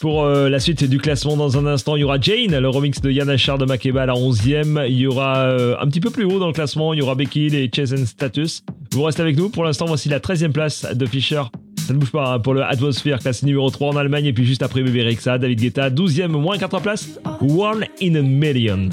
Pour 0.00 0.24
euh, 0.24 0.50
la 0.50 0.60
suite 0.60 0.84
du 0.84 0.98
classement, 0.98 1.38
dans 1.38 1.56
un 1.56 1.64
instant, 1.64 1.96
il 1.96 2.00
y 2.00 2.04
aura 2.04 2.20
Jane, 2.20 2.58
le 2.58 2.68
remix 2.68 3.00
de 3.00 3.10
Yann 3.10 3.30
Achard 3.30 3.56
de 3.56 3.64
Makeba 3.64 4.02
à 4.02 4.06
la 4.06 4.12
11e. 4.12 4.84
Il 4.86 4.98
y 4.98 5.06
aura 5.06 5.38
euh, 5.46 5.76
un 5.80 5.86
petit 5.86 6.00
peu 6.00 6.10
plus 6.10 6.24
haut 6.24 6.38
dans 6.38 6.48
le 6.48 6.52
classement, 6.52 6.92
il 6.92 6.98
y 6.98 7.02
aura 7.02 7.14
Becky 7.14 7.46
et 7.46 7.70
Chase 7.74 7.94
and 7.94 8.04
Status. 8.04 8.64
Vous 8.92 9.02
restez 9.02 9.22
avec 9.22 9.38
nous. 9.38 9.48
Pour 9.48 9.64
l'instant, 9.64 9.86
voici 9.86 10.10
la 10.10 10.20
13e 10.20 10.52
place 10.52 10.86
de 10.94 11.06
Fisher. 11.06 11.42
Ça 11.86 11.94
ne 11.94 11.98
bouge 11.98 12.10
pas 12.10 12.34
hein, 12.34 12.38
pour 12.38 12.52
le 12.52 12.64
Atmosphere, 12.64 13.18
classé 13.18 13.46
numéro 13.46 13.70
3 13.70 13.94
en 13.94 13.96
Allemagne. 13.96 14.26
Et 14.26 14.34
puis 14.34 14.44
juste 14.44 14.62
après 14.62 14.82
Bébé 14.82 15.04
Rexa, 15.04 15.38
David 15.38 15.58
Guetta, 15.58 15.88
12e, 15.88 16.28
moins 16.28 16.58
4 16.58 16.80
places. 16.82 17.18
One 17.40 17.86
in 18.02 18.16
a 18.16 18.22
Million. 18.22 18.90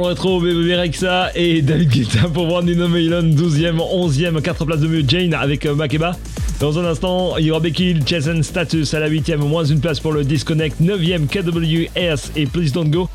le 0.00 0.06
rétro, 0.06 0.40
BBB 0.40 0.74
Rexa 0.74 1.30
et 1.34 1.62
David 1.62 1.90
Guetta 1.90 2.28
pour 2.28 2.46
voir 2.46 2.62
Nino 2.62 2.88
Mellon, 2.88 3.22
12e, 3.22 3.76
11e, 3.76 4.40
4 4.40 4.64
places 4.64 4.80
de 4.80 4.88
mieux, 4.88 5.04
Jane 5.06 5.34
avec 5.34 5.66
euh, 5.66 5.74
Makeba. 5.74 6.16
Dans 6.58 6.78
un 6.78 6.84
instant, 6.84 7.36
il 7.38 7.46
y 7.46 7.50
aura 7.50 7.60
Becky 7.60 7.96
Jason 8.06 8.42
Status 8.42 8.94
à 8.94 9.00
la 9.00 9.10
8e, 9.10 9.36
moins 9.36 9.64
une 9.64 9.80
place 9.80 10.00
pour 10.00 10.12
le 10.12 10.24
Disconnect, 10.24 10.80
9e, 10.80 11.26
KWS 11.26 12.32
et 12.36 12.46
Please 12.46 12.72
Don't 12.72 12.90
Go. 12.90 13.08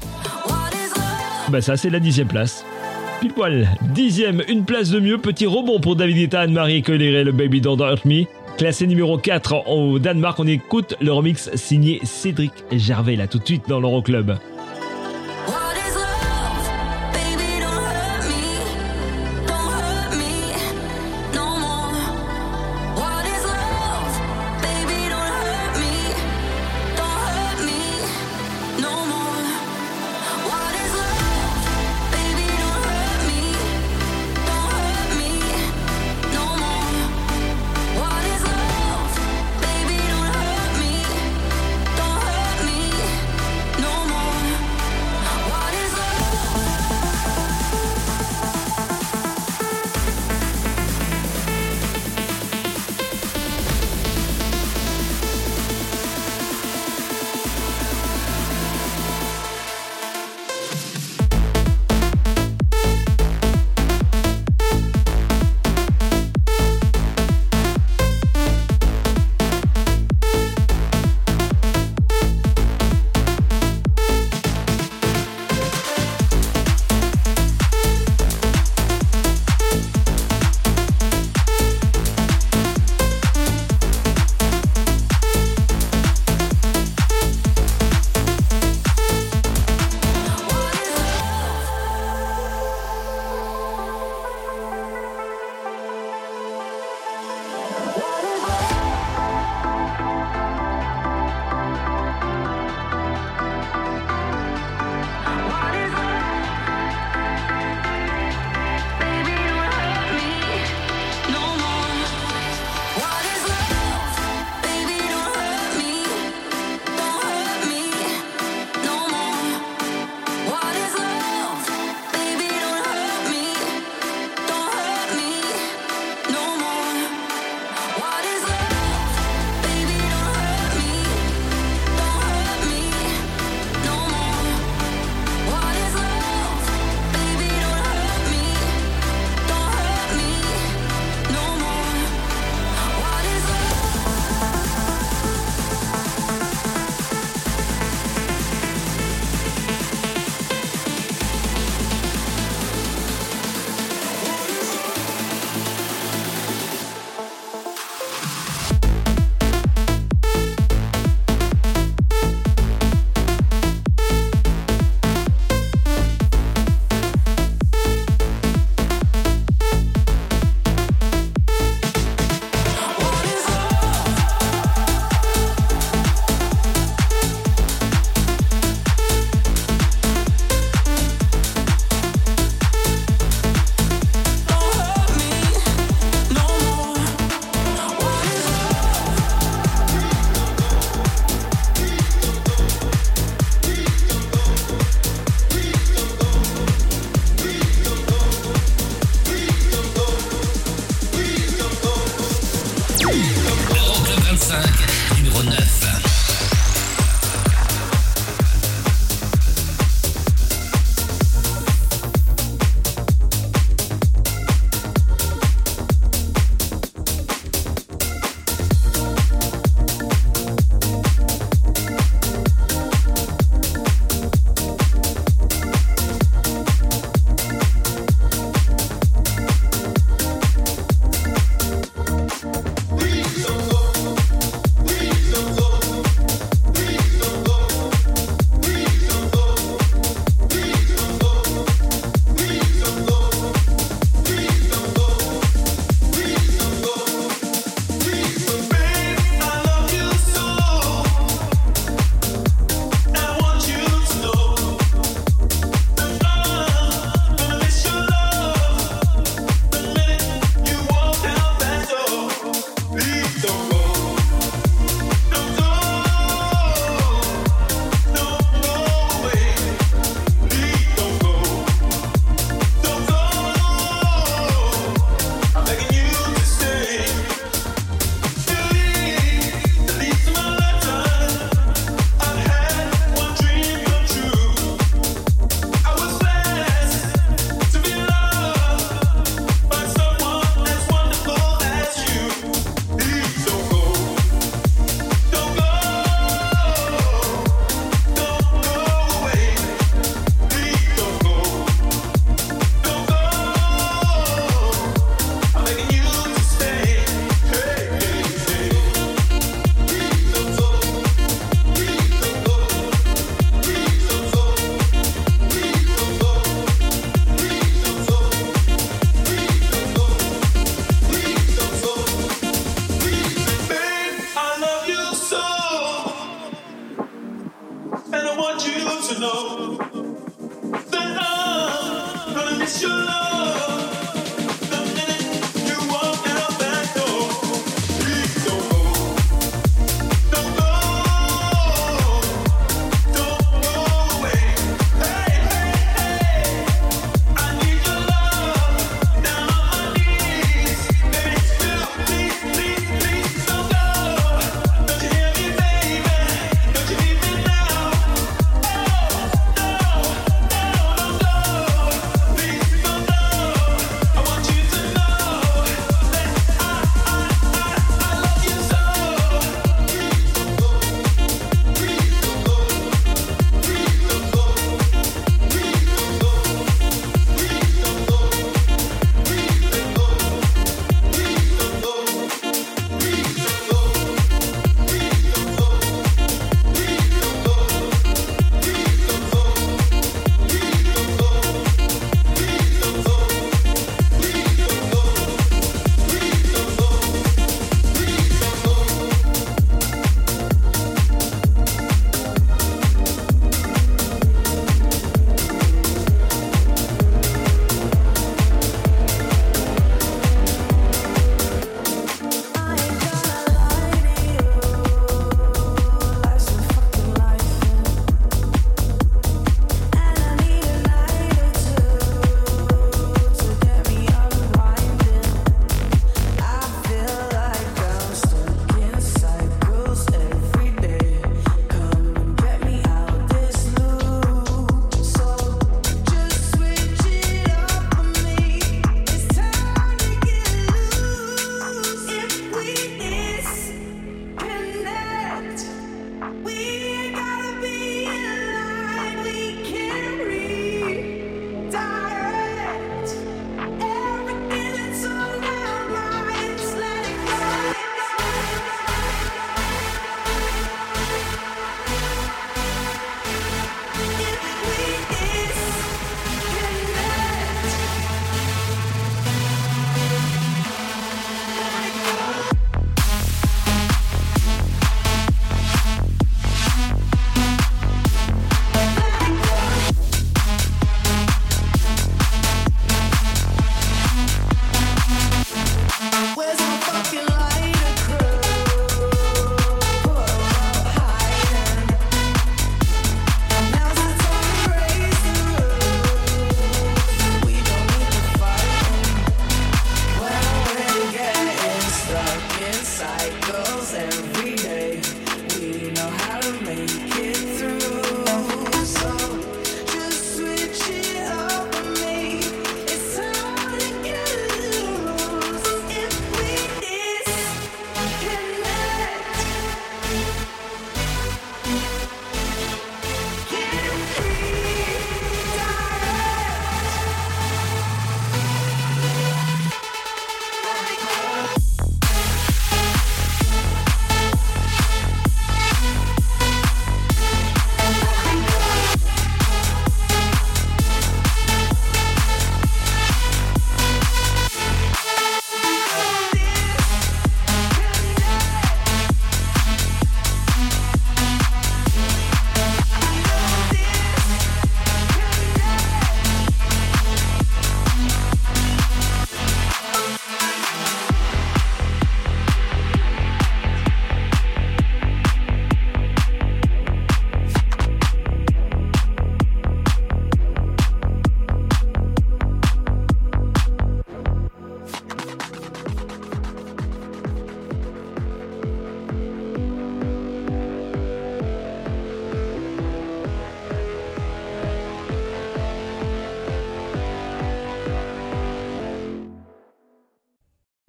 Bah 1.49 1.61
ça, 1.61 1.75
c'est 1.75 1.89
la 1.89 1.99
10e 1.99 2.27
place. 2.27 2.63
Pile 3.19 3.33
poil, 3.33 3.69
10e, 3.95 4.43
une 4.47 4.65
place 4.65 4.89
de 4.89 4.99
mieux, 4.99 5.17
petit 5.17 5.47
rebond 5.47 5.79
pour 5.79 5.95
David 5.95 6.17
Guetta, 6.17 6.41
Anne-Marie 6.41 6.83
Collier, 6.83 7.23
le 7.23 7.31
Baby 7.31 7.61
Don't 7.61 7.79
Hurt 7.79 8.05
Me. 8.05 8.25
Classé 8.57 8.85
numéro 8.85 9.17
4 9.17 9.67
au 9.67 9.97
Danemark, 9.99 10.39
on 10.39 10.47
écoute 10.47 10.95
le 11.01 11.11
remix 11.11 11.49
signé 11.55 11.99
Cédric 12.03 12.53
Gervais 12.71 13.15
là 13.15 13.27
tout 13.27 13.39
de 13.39 13.45
suite 13.45 13.63
dans 13.67 13.79
l'Euroclub. 13.79 14.25
Club. 14.25 14.54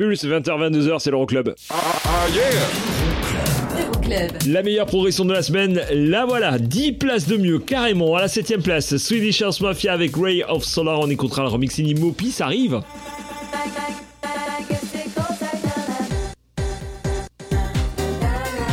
Plus 0.07 0.25
20h22h, 0.25 1.01
c'est 1.01 1.11
l'Euroclub. 1.11 1.53
Euroclub. 3.77 4.29
La 4.47 4.63
meilleure 4.63 4.87
progression 4.87 5.25
de 5.25 5.33
la 5.33 5.43
semaine, 5.43 5.81
la 5.91 6.25
voilà, 6.25 6.61
10 6.61 6.93
places 6.93 7.27
de 7.27 7.37
mieux, 7.37 7.59
carrément. 7.59 8.15
À 8.15 8.21
la 8.21 8.29
7ème 8.29 8.63
place, 8.63 8.97
Swedish 8.99 9.43
House 9.43 9.61
Mafia 9.61 9.93
avec 9.93 10.15
Ray 10.17 10.45
of 10.45 10.63
Solar, 10.63 11.01
on 11.01 11.11
écoutera 11.11 11.43
le 11.43 11.49
remix 11.49 11.77
Mopi, 11.99 12.31
ça 12.31 12.45
arrive. 12.45 12.83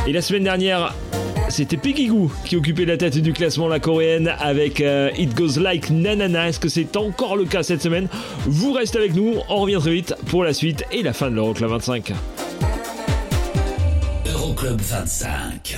Et 0.06 0.12
la 0.12 0.22
semaine 0.22 0.44
dernière, 0.44 0.94
c'était 1.54 1.78
Peggy 1.78 2.08
Goo 2.08 2.32
qui 2.46 2.56
occupait 2.56 2.86
la 2.86 2.98
tête 2.98 3.20
du 3.20 3.32
classement, 3.32 3.68
la 3.68 3.80
coréenne, 3.80 4.34
avec 4.40 4.82
euh, 4.82 5.12
It 5.18 5.36
Goes 5.36 5.60
Like 5.60 5.92
Nanana. 5.92 6.50
Est-ce 6.50 6.60
que 6.60 6.68
c'est 6.68 6.98
encore 6.98 7.36
le 7.36 7.46
cas 7.46 7.62
cette 7.62 7.84
semaine? 7.84 8.08
Vous 8.48 8.74
restez 8.74 8.98
avec 8.98 9.14
nous, 9.14 9.36
on 9.50 9.58
revient 9.58 9.78
très 9.80 9.94
vite 9.94 10.16
pour 10.28 10.44
la 10.44 10.54
suite 10.54 10.84
et 10.92 11.04
la 11.04 11.14
fin 11.14 11.30
de 11.30 11.36
l'Euroclub 11.36 11.70
25. 11.70 12.12
Euroclub 14.26 14.82
25. 14.82 15.78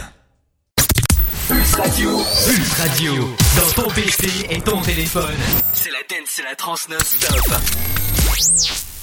Pulse 1.50 1.76
Radio. 1.76 2.10
Pulse 2.46 2.74
Radio. 2.80 3.14
Dans 3.58 3.84
ton 3.84 3.90
PC 3.90 4.30
et 4.50 4.62
ton 4.62 4.82
téléphone. 4.82 5.36
C'est 5.74 5.92
la 5.92 6.00
dance, 6.10 6.28
c'est 6.28 6.44
la 6.44 6.56
trans 6.56 6.76
non-stop. 6.90 8.95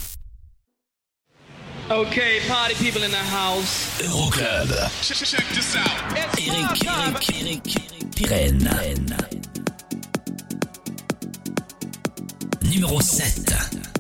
Okay, 1.91 2.41
party 2.49 2.75
people 2.75 3.03
in 3.03 3.11
the 3.11 3.17
house. 3.17 4.01
Euroclub. 4.01 4.69
Check 5.03 5.45
this 5.49 5.77
out. 5.77 6.17
Eric, 6.17 6.49
Eric, 6.49 7.29
Eric, 7.43 7.63
Pirenne. 8.15 9.17
Numéro 12.63 13.01
7. 13.01 13.92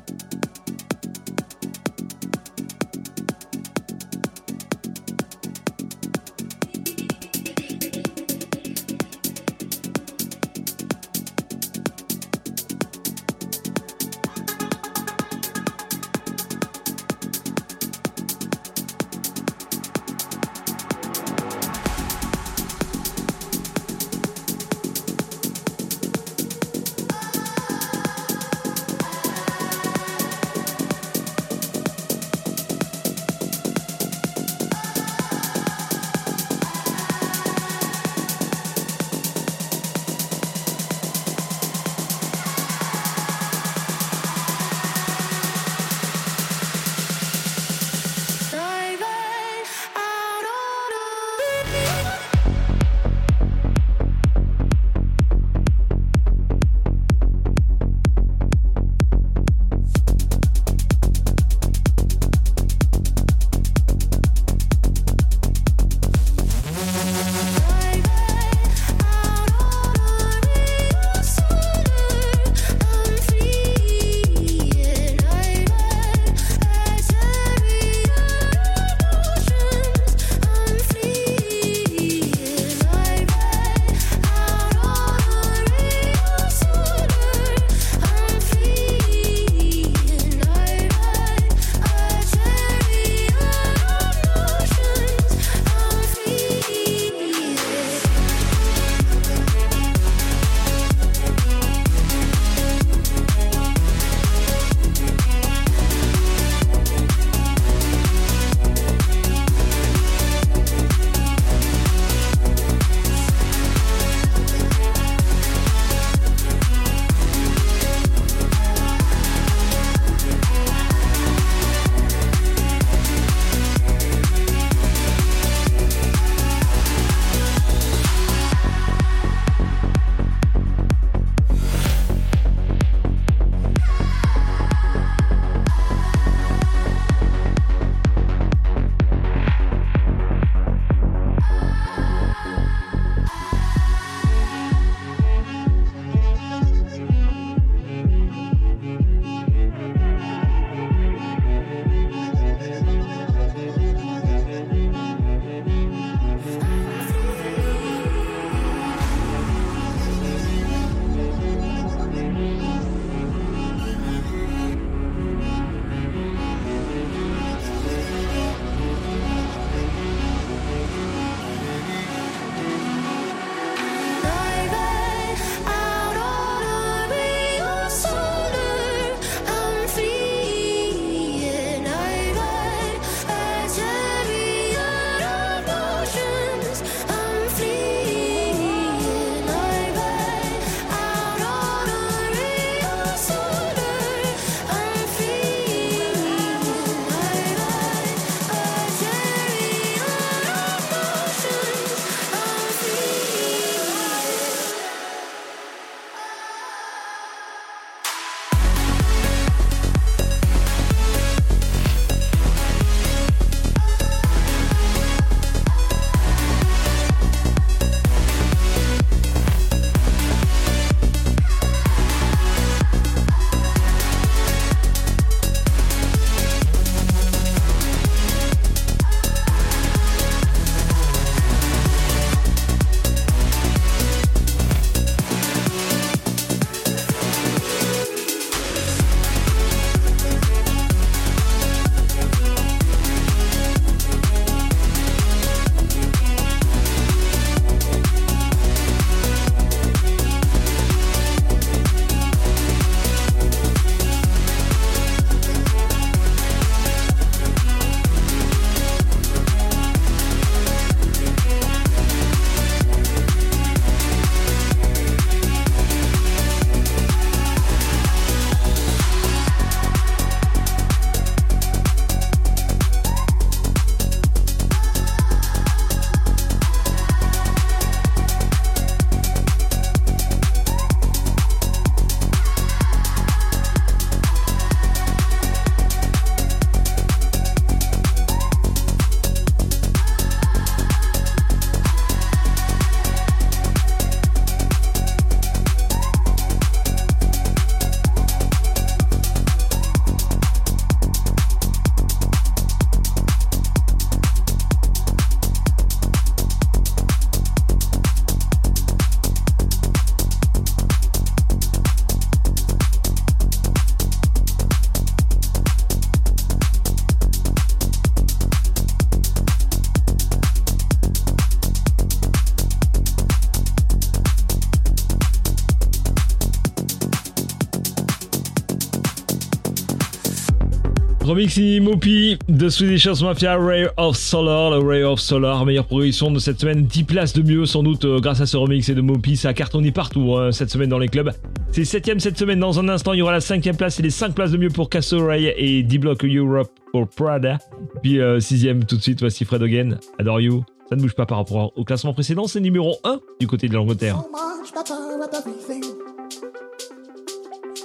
Remixi 331.32 331.80
Mopi 331.80 332.36
de 332.46 332.68
Swedish 332.68 333.06
House 333.06 333.22
Mafia, 333.22 333.56
Ray 333.56 333.86
of 333.96 334.18
Solar, 334.18 334.70
le 334.70 334.86
Ray 334.86 335.02
of 335.02 335.18
Solar, 335.18 335.64
meilleure 335.64 335.86
progression 335.86 336.30
de 336.30 336.38
cette 336.38 336.60
semaine, 336.60 336.84
10 336.84 337.04
places 337.04 337.32
de 337.32 337.40
mieux 337.40 337.64
sans 337.64 337.82
doute 337.82 338.04
euh, 338.04 338.20
grâce 338.20 338.42
à 338.42 338.46
ce 338.46 338.58
remix 338.58 338.86
et 338.90 338.94
de 338.94 339.00
Mopi, 339.00 339.38
ça 339.38 339.48
a 339.48 339.54
cartonné 339.54 339.92
partout 339.92 340.34
hein, 340.36 340.52
cette 340.52 340.68
semaine 340.68 340.90
dans 340.90 340.98
les 340.98 341.08
clubs. 341.08 341.32
C'est 341.70 341.84
7ème 341.84 342.18
cette 342.18 342.36
semaine, 342.36 342.60
dans 342.60 342.78
un 342.78 342.88
instant 342.90 343.14
il 343.14 343.20
y 343.20 343.22
aura 343.22 343.32
la 343.32 343.38
5ème 343.38 343.76
place 343.76 343.98
et 343.98 344.02
les 344.02 344.10
5 344.10 344.34
places 344.34 344.50
de 344.50 344.58
mieux 344.58 344.68
pour 344.68 344.90
Castle 344.90 345.22
Ray 345.22 345.54
et 345.56 345.82
D-Block 345.82 346.22
Europe 346.22 346.70
pour 346.92 347.08
Prada. 347.08 347.56
Puis 348.02 348.20
euh, 348.20 348.38
6ème 348.38 348.84
tout 348.84 348.98
de 348.98 349.02
suite, 349.02 349.20
voici 349.20 349.46
Fred 349.46 349.62
Hogan, 349.62 349.98
Adore 350.18 350.42
You. 350.42 350.64
Ça 350.90 350.96
ne 350.96 351.00
bouge 351.00 351.14
pas 351.14 351.24
par 351.24 351.38
rapport 351.38 351.72
au 351.76 351.84
classement 351.84 352.12
précédent, 352.12 352.46
c'est 352.46 352.60
numéro 352.60 352.98
1 353.04 353.20
du 353.40 353.46
côté 353.46 353.68
de 353.68 353.72
l'Angleterre. 353.72 354.22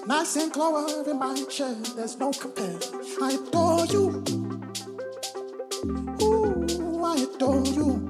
Nice 0.07 0.37
and 0.37 0.55
in 0.55 1.19
my 1.19 1.45
chair, 1.49 1.75
there's 1.97 2.17
no 2.17 2.31
compare. 2.31 2.96
I 3.19 3.35
told 3.51 3.91
you. 3.91 4.23
Ooh, 6.21 7.03
I 7.03 7.15
adore 7.17 7.65
you. 7.65 8.09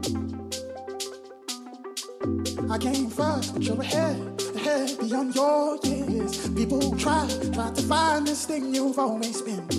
I 2.70 2.78
came 2.78 3.10
first, 3.10 3.54
but 3.54 3.64
you're 3.64 3.80
ahead, 3.80 4.44
ahead 4.56 5.00
beyond 5.00 5.34
your 5.34 5.78
years. 5.84 6.50
People 6.50 6.96
try, 6.98 7.26
try 7.54 7.72
to 7.72 7.82
find 7.84 8.28
this 8.28 8.46
thing 8.46 8.76
you've 8.76 9.00
always 9.00 9.42
been. 9.42 9.77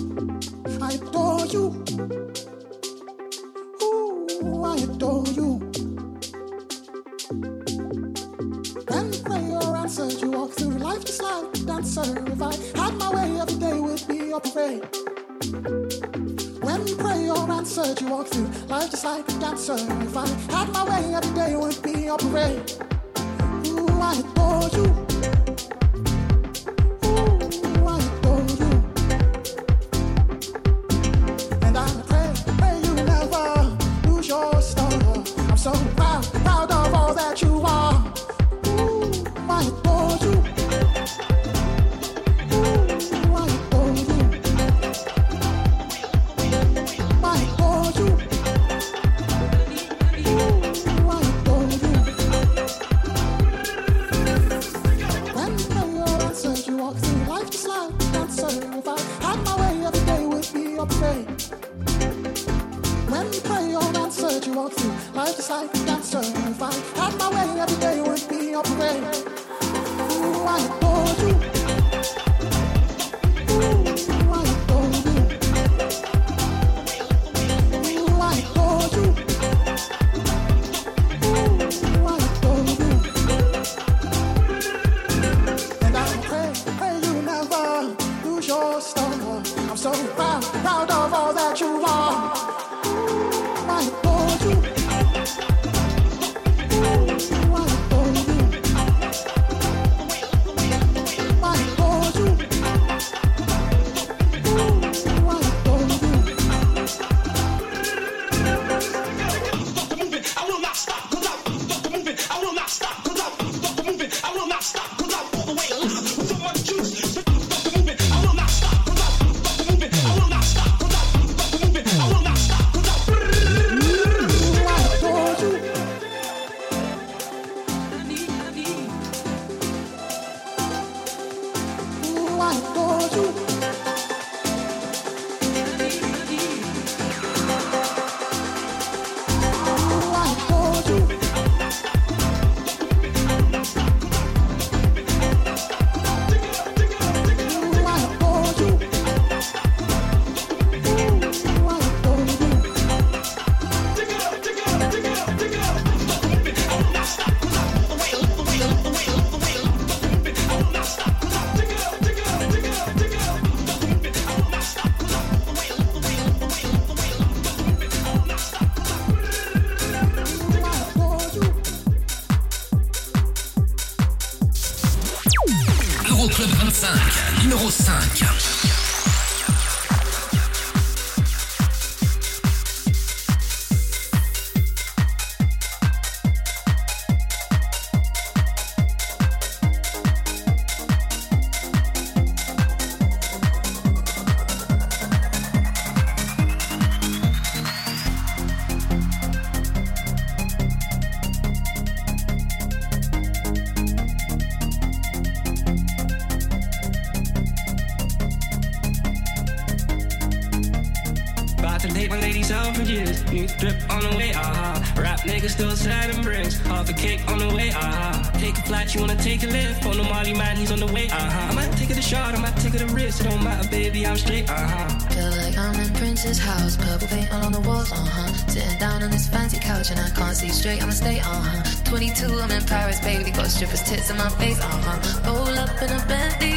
down 228.79 229.03
on 229.03 229.11
this 229.11 229.27
fancy 229.27 229.59
couch 229.59 229.91
and 229.91 229.99
I 229.99 230.09
can't 230.09 230.35
see 230.35 230.49
straight. 230.49 230.81
I'ma 230.81 230.93
stay, 230.93 231.19
uh 231.19 231.23
huh. 231.23 231.63
22, 231.83 232.39
I'm 232.39 232.51
in 232.51 232.63
Paris, 232.63 232.99
baby. 233.01 233.31
Got 233.31 233.47
strippers' 233.47 233.83
tits 233.83 234.09
in 234.09 234.17
my 234.17 234.29
face, 234.29 234.59
uh 234.59 234.67
huh. 234.67 235.21
Roll 235.27 235.59
up 235.59 235.81
in 235.81 235.91
a 235.91 236.05
Bentley. 236.07 236.48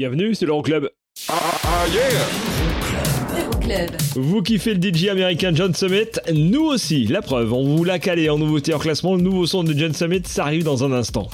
Bienvenue, 0.00 0.34
c'est 0.34 0.46
l'Euroclub. 0.46 0.88
Ah, 1.28 1.34
ah 1.62 1.84
yeah 1.92 2.00
Club. 3.60 3.90
Vous 4.14 4.40
kiffez 4.40 4.72
le 4.72 4.80
DJ 4.80 5.08
américain 5.08 5.52
John 5.54 5.74
Summit, 5.74 6.06
nous 6.32 6.64
aussi, 6.64 7.06
la 7.06 7.20
preuve, 7.20 7.52
on 7.52 7.76
vous 7.76 7.84
l'a 7.84 7.98
calé 7.98 8.30
en 8.30 8.38
nouveauté 8.38 8.72
en 8.72 8.78
classement, 8.78 9.14
le 9.14 9.20
nouveau 9.20 9.44
son 9.44 9.62
de 9.62 9.76
John 9.76 9.92
Summit, 9.92 10.22
ça 10.24 10.44
arrive 10.44 10.64
dans 10.64 10.84
un 10.84 10.92
instant. 10.92 11.28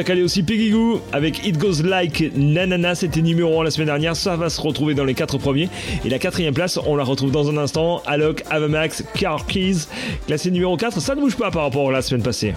a 0.00 0.04
calé 0.04 0.22
aussi 0.22 0.42
Peggy 0.42 0.70
Goo 0.70 1.00
avec 1.12 1.46
It 1.46 1.58
Goes 1.58 1.82
Like 1.82 2.32
Nanana. 2.34 2.94
C'était 2.94 3.20
numéro 3.20 3.60
1 3.60 3.64
la 3.64 3.70
semaine 3.70 3.88
dernière. 3.88 4.16
Ça 4.16 4.34
va 4.34 4.48
se 4.48 4.60
retrouver 4.60 4.94
dans 4.94 5.04
les 5.04 5.12
4 5.14 5.36
premiers. 5.36 5.68
Et 6.04 6.08
la 6.08 6.18
quatrième 6.18 6.54
place, 6.54 6.78
on 6.86 6.96
la 6.96 7.04
retrouve 7.04 7.30
dans 7.30 7.50
un 7.50 7.58
instant. 7.58 8.02
Alok, 8.06 8.42
Avamax, 8.50 9.04
Car 9.14 9.46
Keys. 9.46 9.88
Classé 10.26 10.50
numéro 10.50 10.76
4. 10.76 11.00
Ça 11.00 11.14
ne 11.14 11.20
bouge 11.20 11.36
pas 11.36 11.50
par 11.50 11.64
rapport 11.64 11.90
à 11.90 11.92
la 11.92 12.00
semaine 12.00 12.22
passée. 12.22 12.54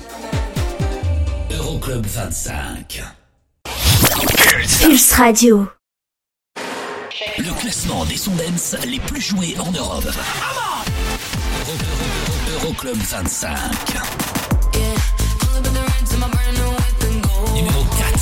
Euroclub 1.52 2.06
25. 2.06 3.04
Pulse 4.82 5.12
Radio. 5.12 5.68
Le 7.38 7.60
classement 7.60 8.06
des 8.06 8.18
sons 8.18 8.32
les 8.88 9.00
plus 9.00 9.22
joués 9.22 9.56
en 9.60 9.72
Europe. 9.72 10.08
Euroclub 12.62 12.96
25. 12.96 13.58
numéro 17.54 17.84
4. 17.98 18.13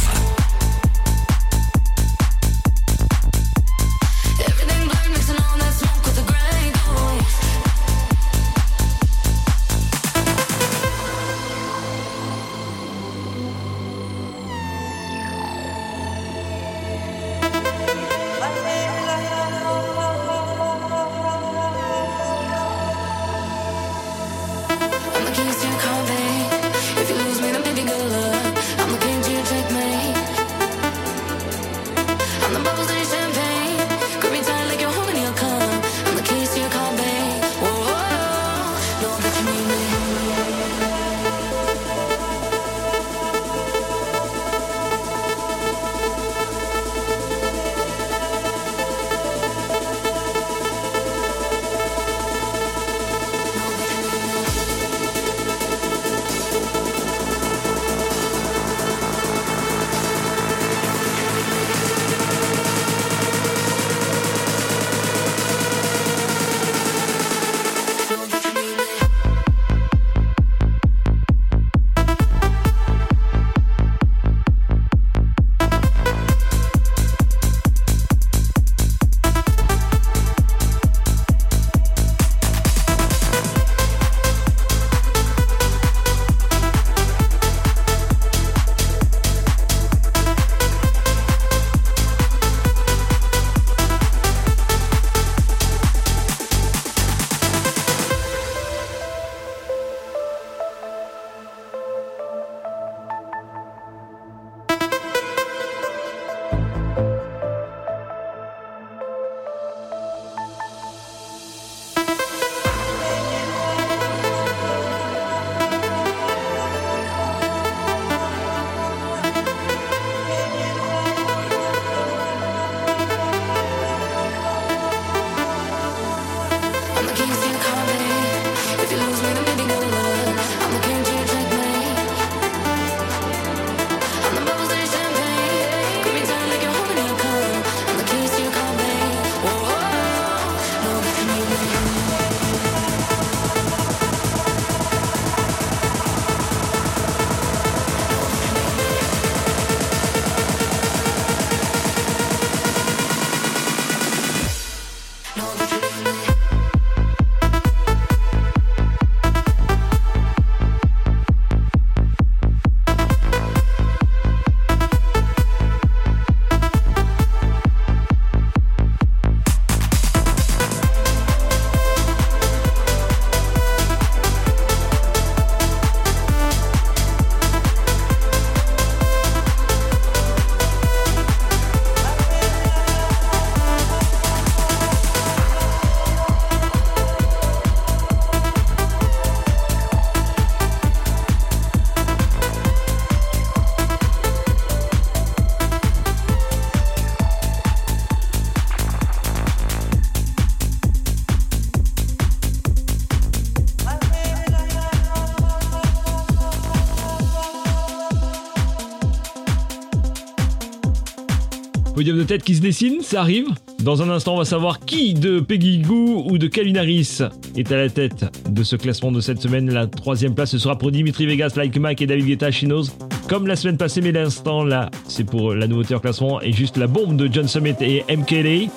Podium 212.01 212.17
de 212.17 212.23
tête 212.23 212.41
qui 212.41 212.55
se 212.55 212.61
dessine, 212.61 213.01
ça 213.01 213.21
arrive. 213.21 213.45
Dans 213.83 214.01
un 214.01 214.09
instant, 214.09 214.33
on 214.33 214.39
va 214.39 214.45
savoir 214.45 214.79
qui 214.79 215.13
de 215.13 215.39
Peggy 215.39 215.77
Goo 215.77 216.23
ou 216.27 216.39
de 216.39 216.47
Calvin 216.47 216.77
Harris 216.77 217.19
est 217.55 217.71
à 217.71 217.77
la 217.77 217.89
tête 217.89 218.25
de 218.49 218.63
ce 218.63 218.75
classement 218.75 219.11
de 219.11 219.21
cette 219.21 219.39
semaine. 219.39 219.71
La 219.71 219.85
troisième 219.85 220.33
place 220.33 220.49
ce 220.49 220.57
sera 220.57 220.79
pour 220.79 220.89
Dimitri 220.89 221.27
Vegas, 221.27 221.53
Like 221.55 221.77
Mike 221.77 222.01
et 222.01 222.07
David 222.07 222.25
Guetta, 222.25 222.49
Chinos. 222.49 222.97
Comme 223.29 223.45
la 223.45 223.55
semaine 223.55 223.77
passée, 223.77 224.01
mais 224.01 224.11
l'instant 224.11 224.63
là, 224.63 224.89
c'est 225.07 225.25
pour 225.25 225.53
la 225.53 225.67
nouveauté 225.67 225.93
en 225.93 225.99
classement 225.99 226.41
et 226.41 226.51
juste 226.51 226.77
la 226.77 226.87
bombe 226.87 227.17
de 227.17 227.31
John 227.31 227.47
Summit 227.47 227.75
et 227.81 228.03
MKLA. 228.09 228.71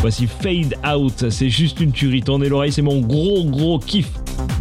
Voici 0.00 0.26
Fade 0.26 0.74
Out, 0.90 1.28
c'est 1.28 1.50
juste 1.50 1.80
une 1.80 1.92
tuerie. 1.92 2.22
Tournez 2.22 2.48
l'oreille, 2.48 2.72
c'est 2.72 2.80
mon 2.80 3.00
gros 3.00 3.44
gros 3.44 3.78
kiff 3.78 4.08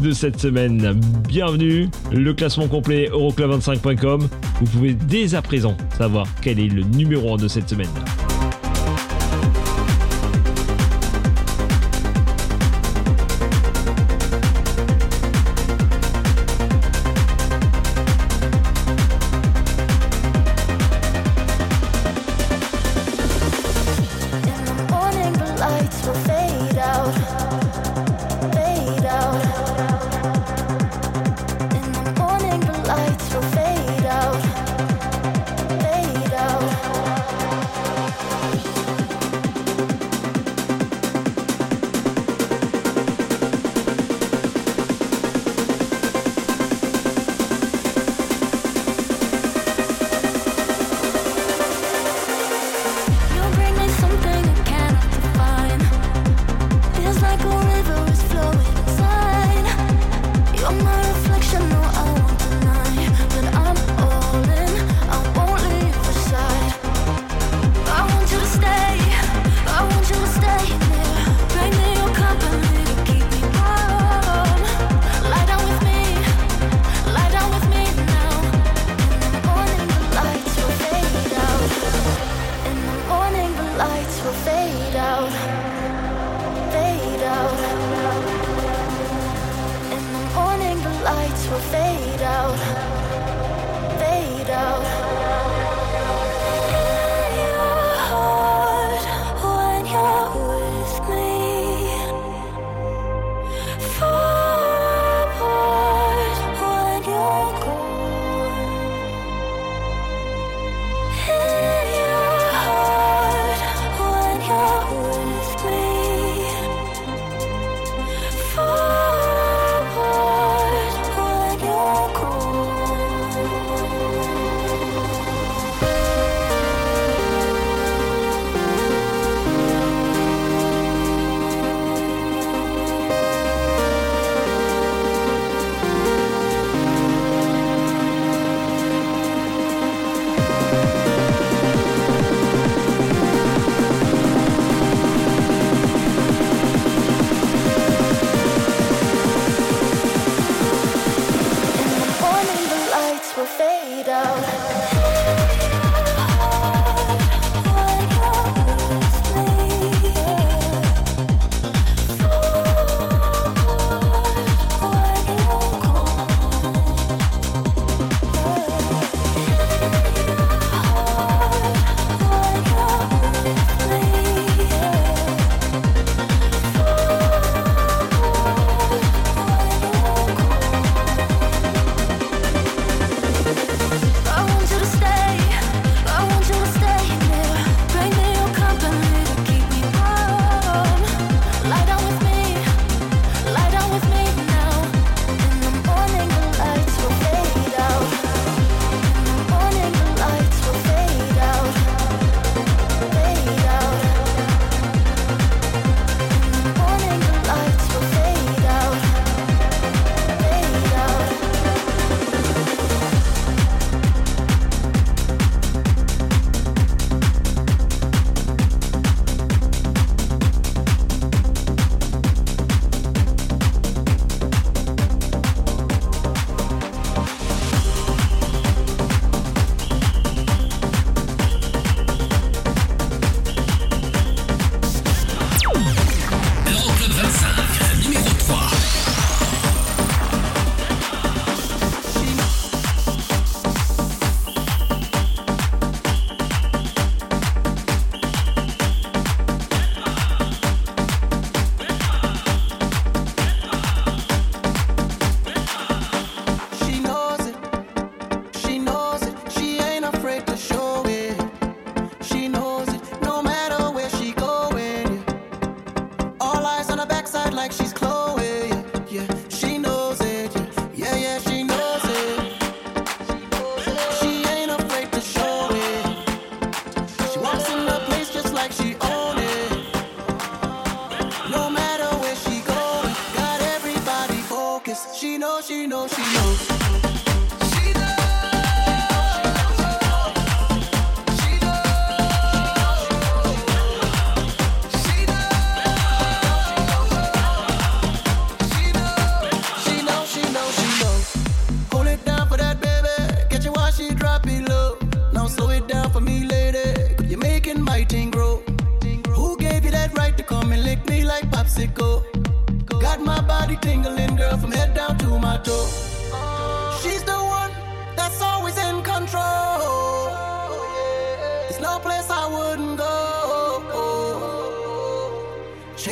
de 0.02 0.12
cette 0.12 0.42
semaine. 0.42 1.00
Bienvenue, 1.26 1.88
le 2.12 2.34
classement 2.34 2.68
complet 2.68 3.08
euroclub25.com. 3.14 4.28
Vous 4.60 4.66
pouvez 4.66 4.94
dès 4.94 5.36
à 5.36 5.42
présent 5.42 5.78
savoir 5.98 6.26
quel 6.42 6.60
est 6.60 6.68
le 6.68 6.82
numéro 6.82 7.36
1 7.36 7.38
de 7.38 7.48
cette 7.48 7.70
semaine. 7.70 7.90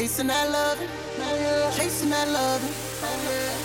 Chasing 0.06 0.28
that 0.28 0.52
loving, 0.52 0.88
chasing 1.76 2.12
that 2.12 2.28
loving, 2.30 2.70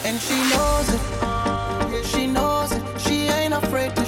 and 0.06 0.18
she 0.18 0.36
knows 0.48 0.88
it. 0.88 2.06
She 2.06 2.26
knows 2.26 2.72
it. 2.72 2.82
She 2.98 3.26
ain't 3.26 3.52
afraid 3.52 3.94
to 3.96 4.06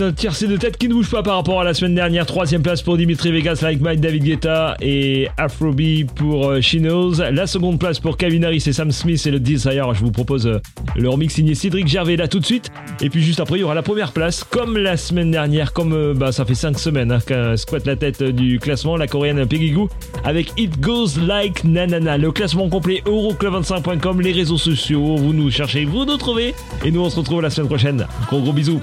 C'est 0.00 0.06
un 0.06 0.12
tiercé 0.12 0.46
de 0.46 0.56
tête 0.56 0.78
qui 0.78 0.88
ne 0.88 0.94
bouge 0.94 1.10
pas 1.10 1.22
par 1.22 1.36
rapport 1.36 1.60
à 1.60 1.64
la 1.64 1.74
semaine 1.74 1.94
dernière. 1.94 2.24
Troisième 2.24 2.62
place 2.62 2.80
pour 2.80 2.96
Dimitri 2.96 3.32
Vegas, 3.32 3.58
Like 3.60 3.82
Mike, 3.82 4.00
David 4.00 4.24
Guetta 4.24 4.74
et 4.80 5.28
Afrobeat 5.36 6.10
pour 6.12 6.48
euh, 6.48 6.62
She. 6.62 6.76
La 7.30 7.46
seconde 7.46 7.78
place 7.78 8.00
pour 8.00 8.16
Calvin 8.16 8.42
Harris 8.44 8.64
et 8.66 8.72
Sam 8.72 8.92
Smith 8.92 9.26
et 9.26 9.30
le 9.30 9.38
Desire. 9.38 9.92
Je 9.92 10.00
vous 10.00 10.10
propose 10.10 10.46
euh, 10.46 10.58
le 10.96 11.06
remix 11.10 11.34
signé 11.34 11.54
Cédric 11.54 11.86
Gervais 11.86 12.16
là 12.16 12.28
tout 12.28 12.40
de 12.40 12.46
suite. 12.46 12.70
Et 13.02 13.10
puis 13.10 13.22
juste 13.22 13.40
après, 13.40 13.58
il 13.58 13.60
y 13.60 13.62
aura 13.62 13.74
la 13.74 13.82
première 13.82 14.12
place, 14.12 14.42
comme 14.42 14.78
la 14.78 14.96
semaine 14.96 15.30
dernière, 15.30 15.74
comme 15.74 15.92
euh, 15.92 16.14
bah, 16.14 16.32
ça 16.32 16.46
fait 16.46 16.54
5 16.54 16.78
semaines 16.78 17.12
hein, 17.12 17.18
qu'elle 17.20 17.58
squatte 17.58 17.84
la 17.84 17.96
tête 17.96 18.22
du 18.22 18.58
classement, 18.58 18.96
la 18.96 19.06
coréenne 19.06 19.46
Peggy 19.46 19.72
Goo, 19.72 19.90
avec 20.24 20.54
It 20.56 20.80
Goes 20.80 21.20
Like 21.20 21.62
Nanana. 21.64 22.16
Le 22.16 22.32
classement 22.32 22.70
complet 22.70 23.02
euroclub25.com, 23.04 24.22
les 24.22 24.32
réseaux 24.32 24.56
sociaux, 24.56 25.16
vous 25.16 25.34
nous 25.34 25.50
cherchez, 25.50 25.84
vous 25.84 26.06
nous 26.06 26.16
trouvez. 26.16 26.54
Et 26.86 26.90
nous, 26.90 27.02
on 27.02 27.10
se 27.10 27.16
retrouve 27.16 27.42
la 27.42 27.50
semaine 27.50 27.68
prochaine. 27.68 28.06
Gros 28.28 28.40
gros 28.40 28.54
bisous. 28.54 28.80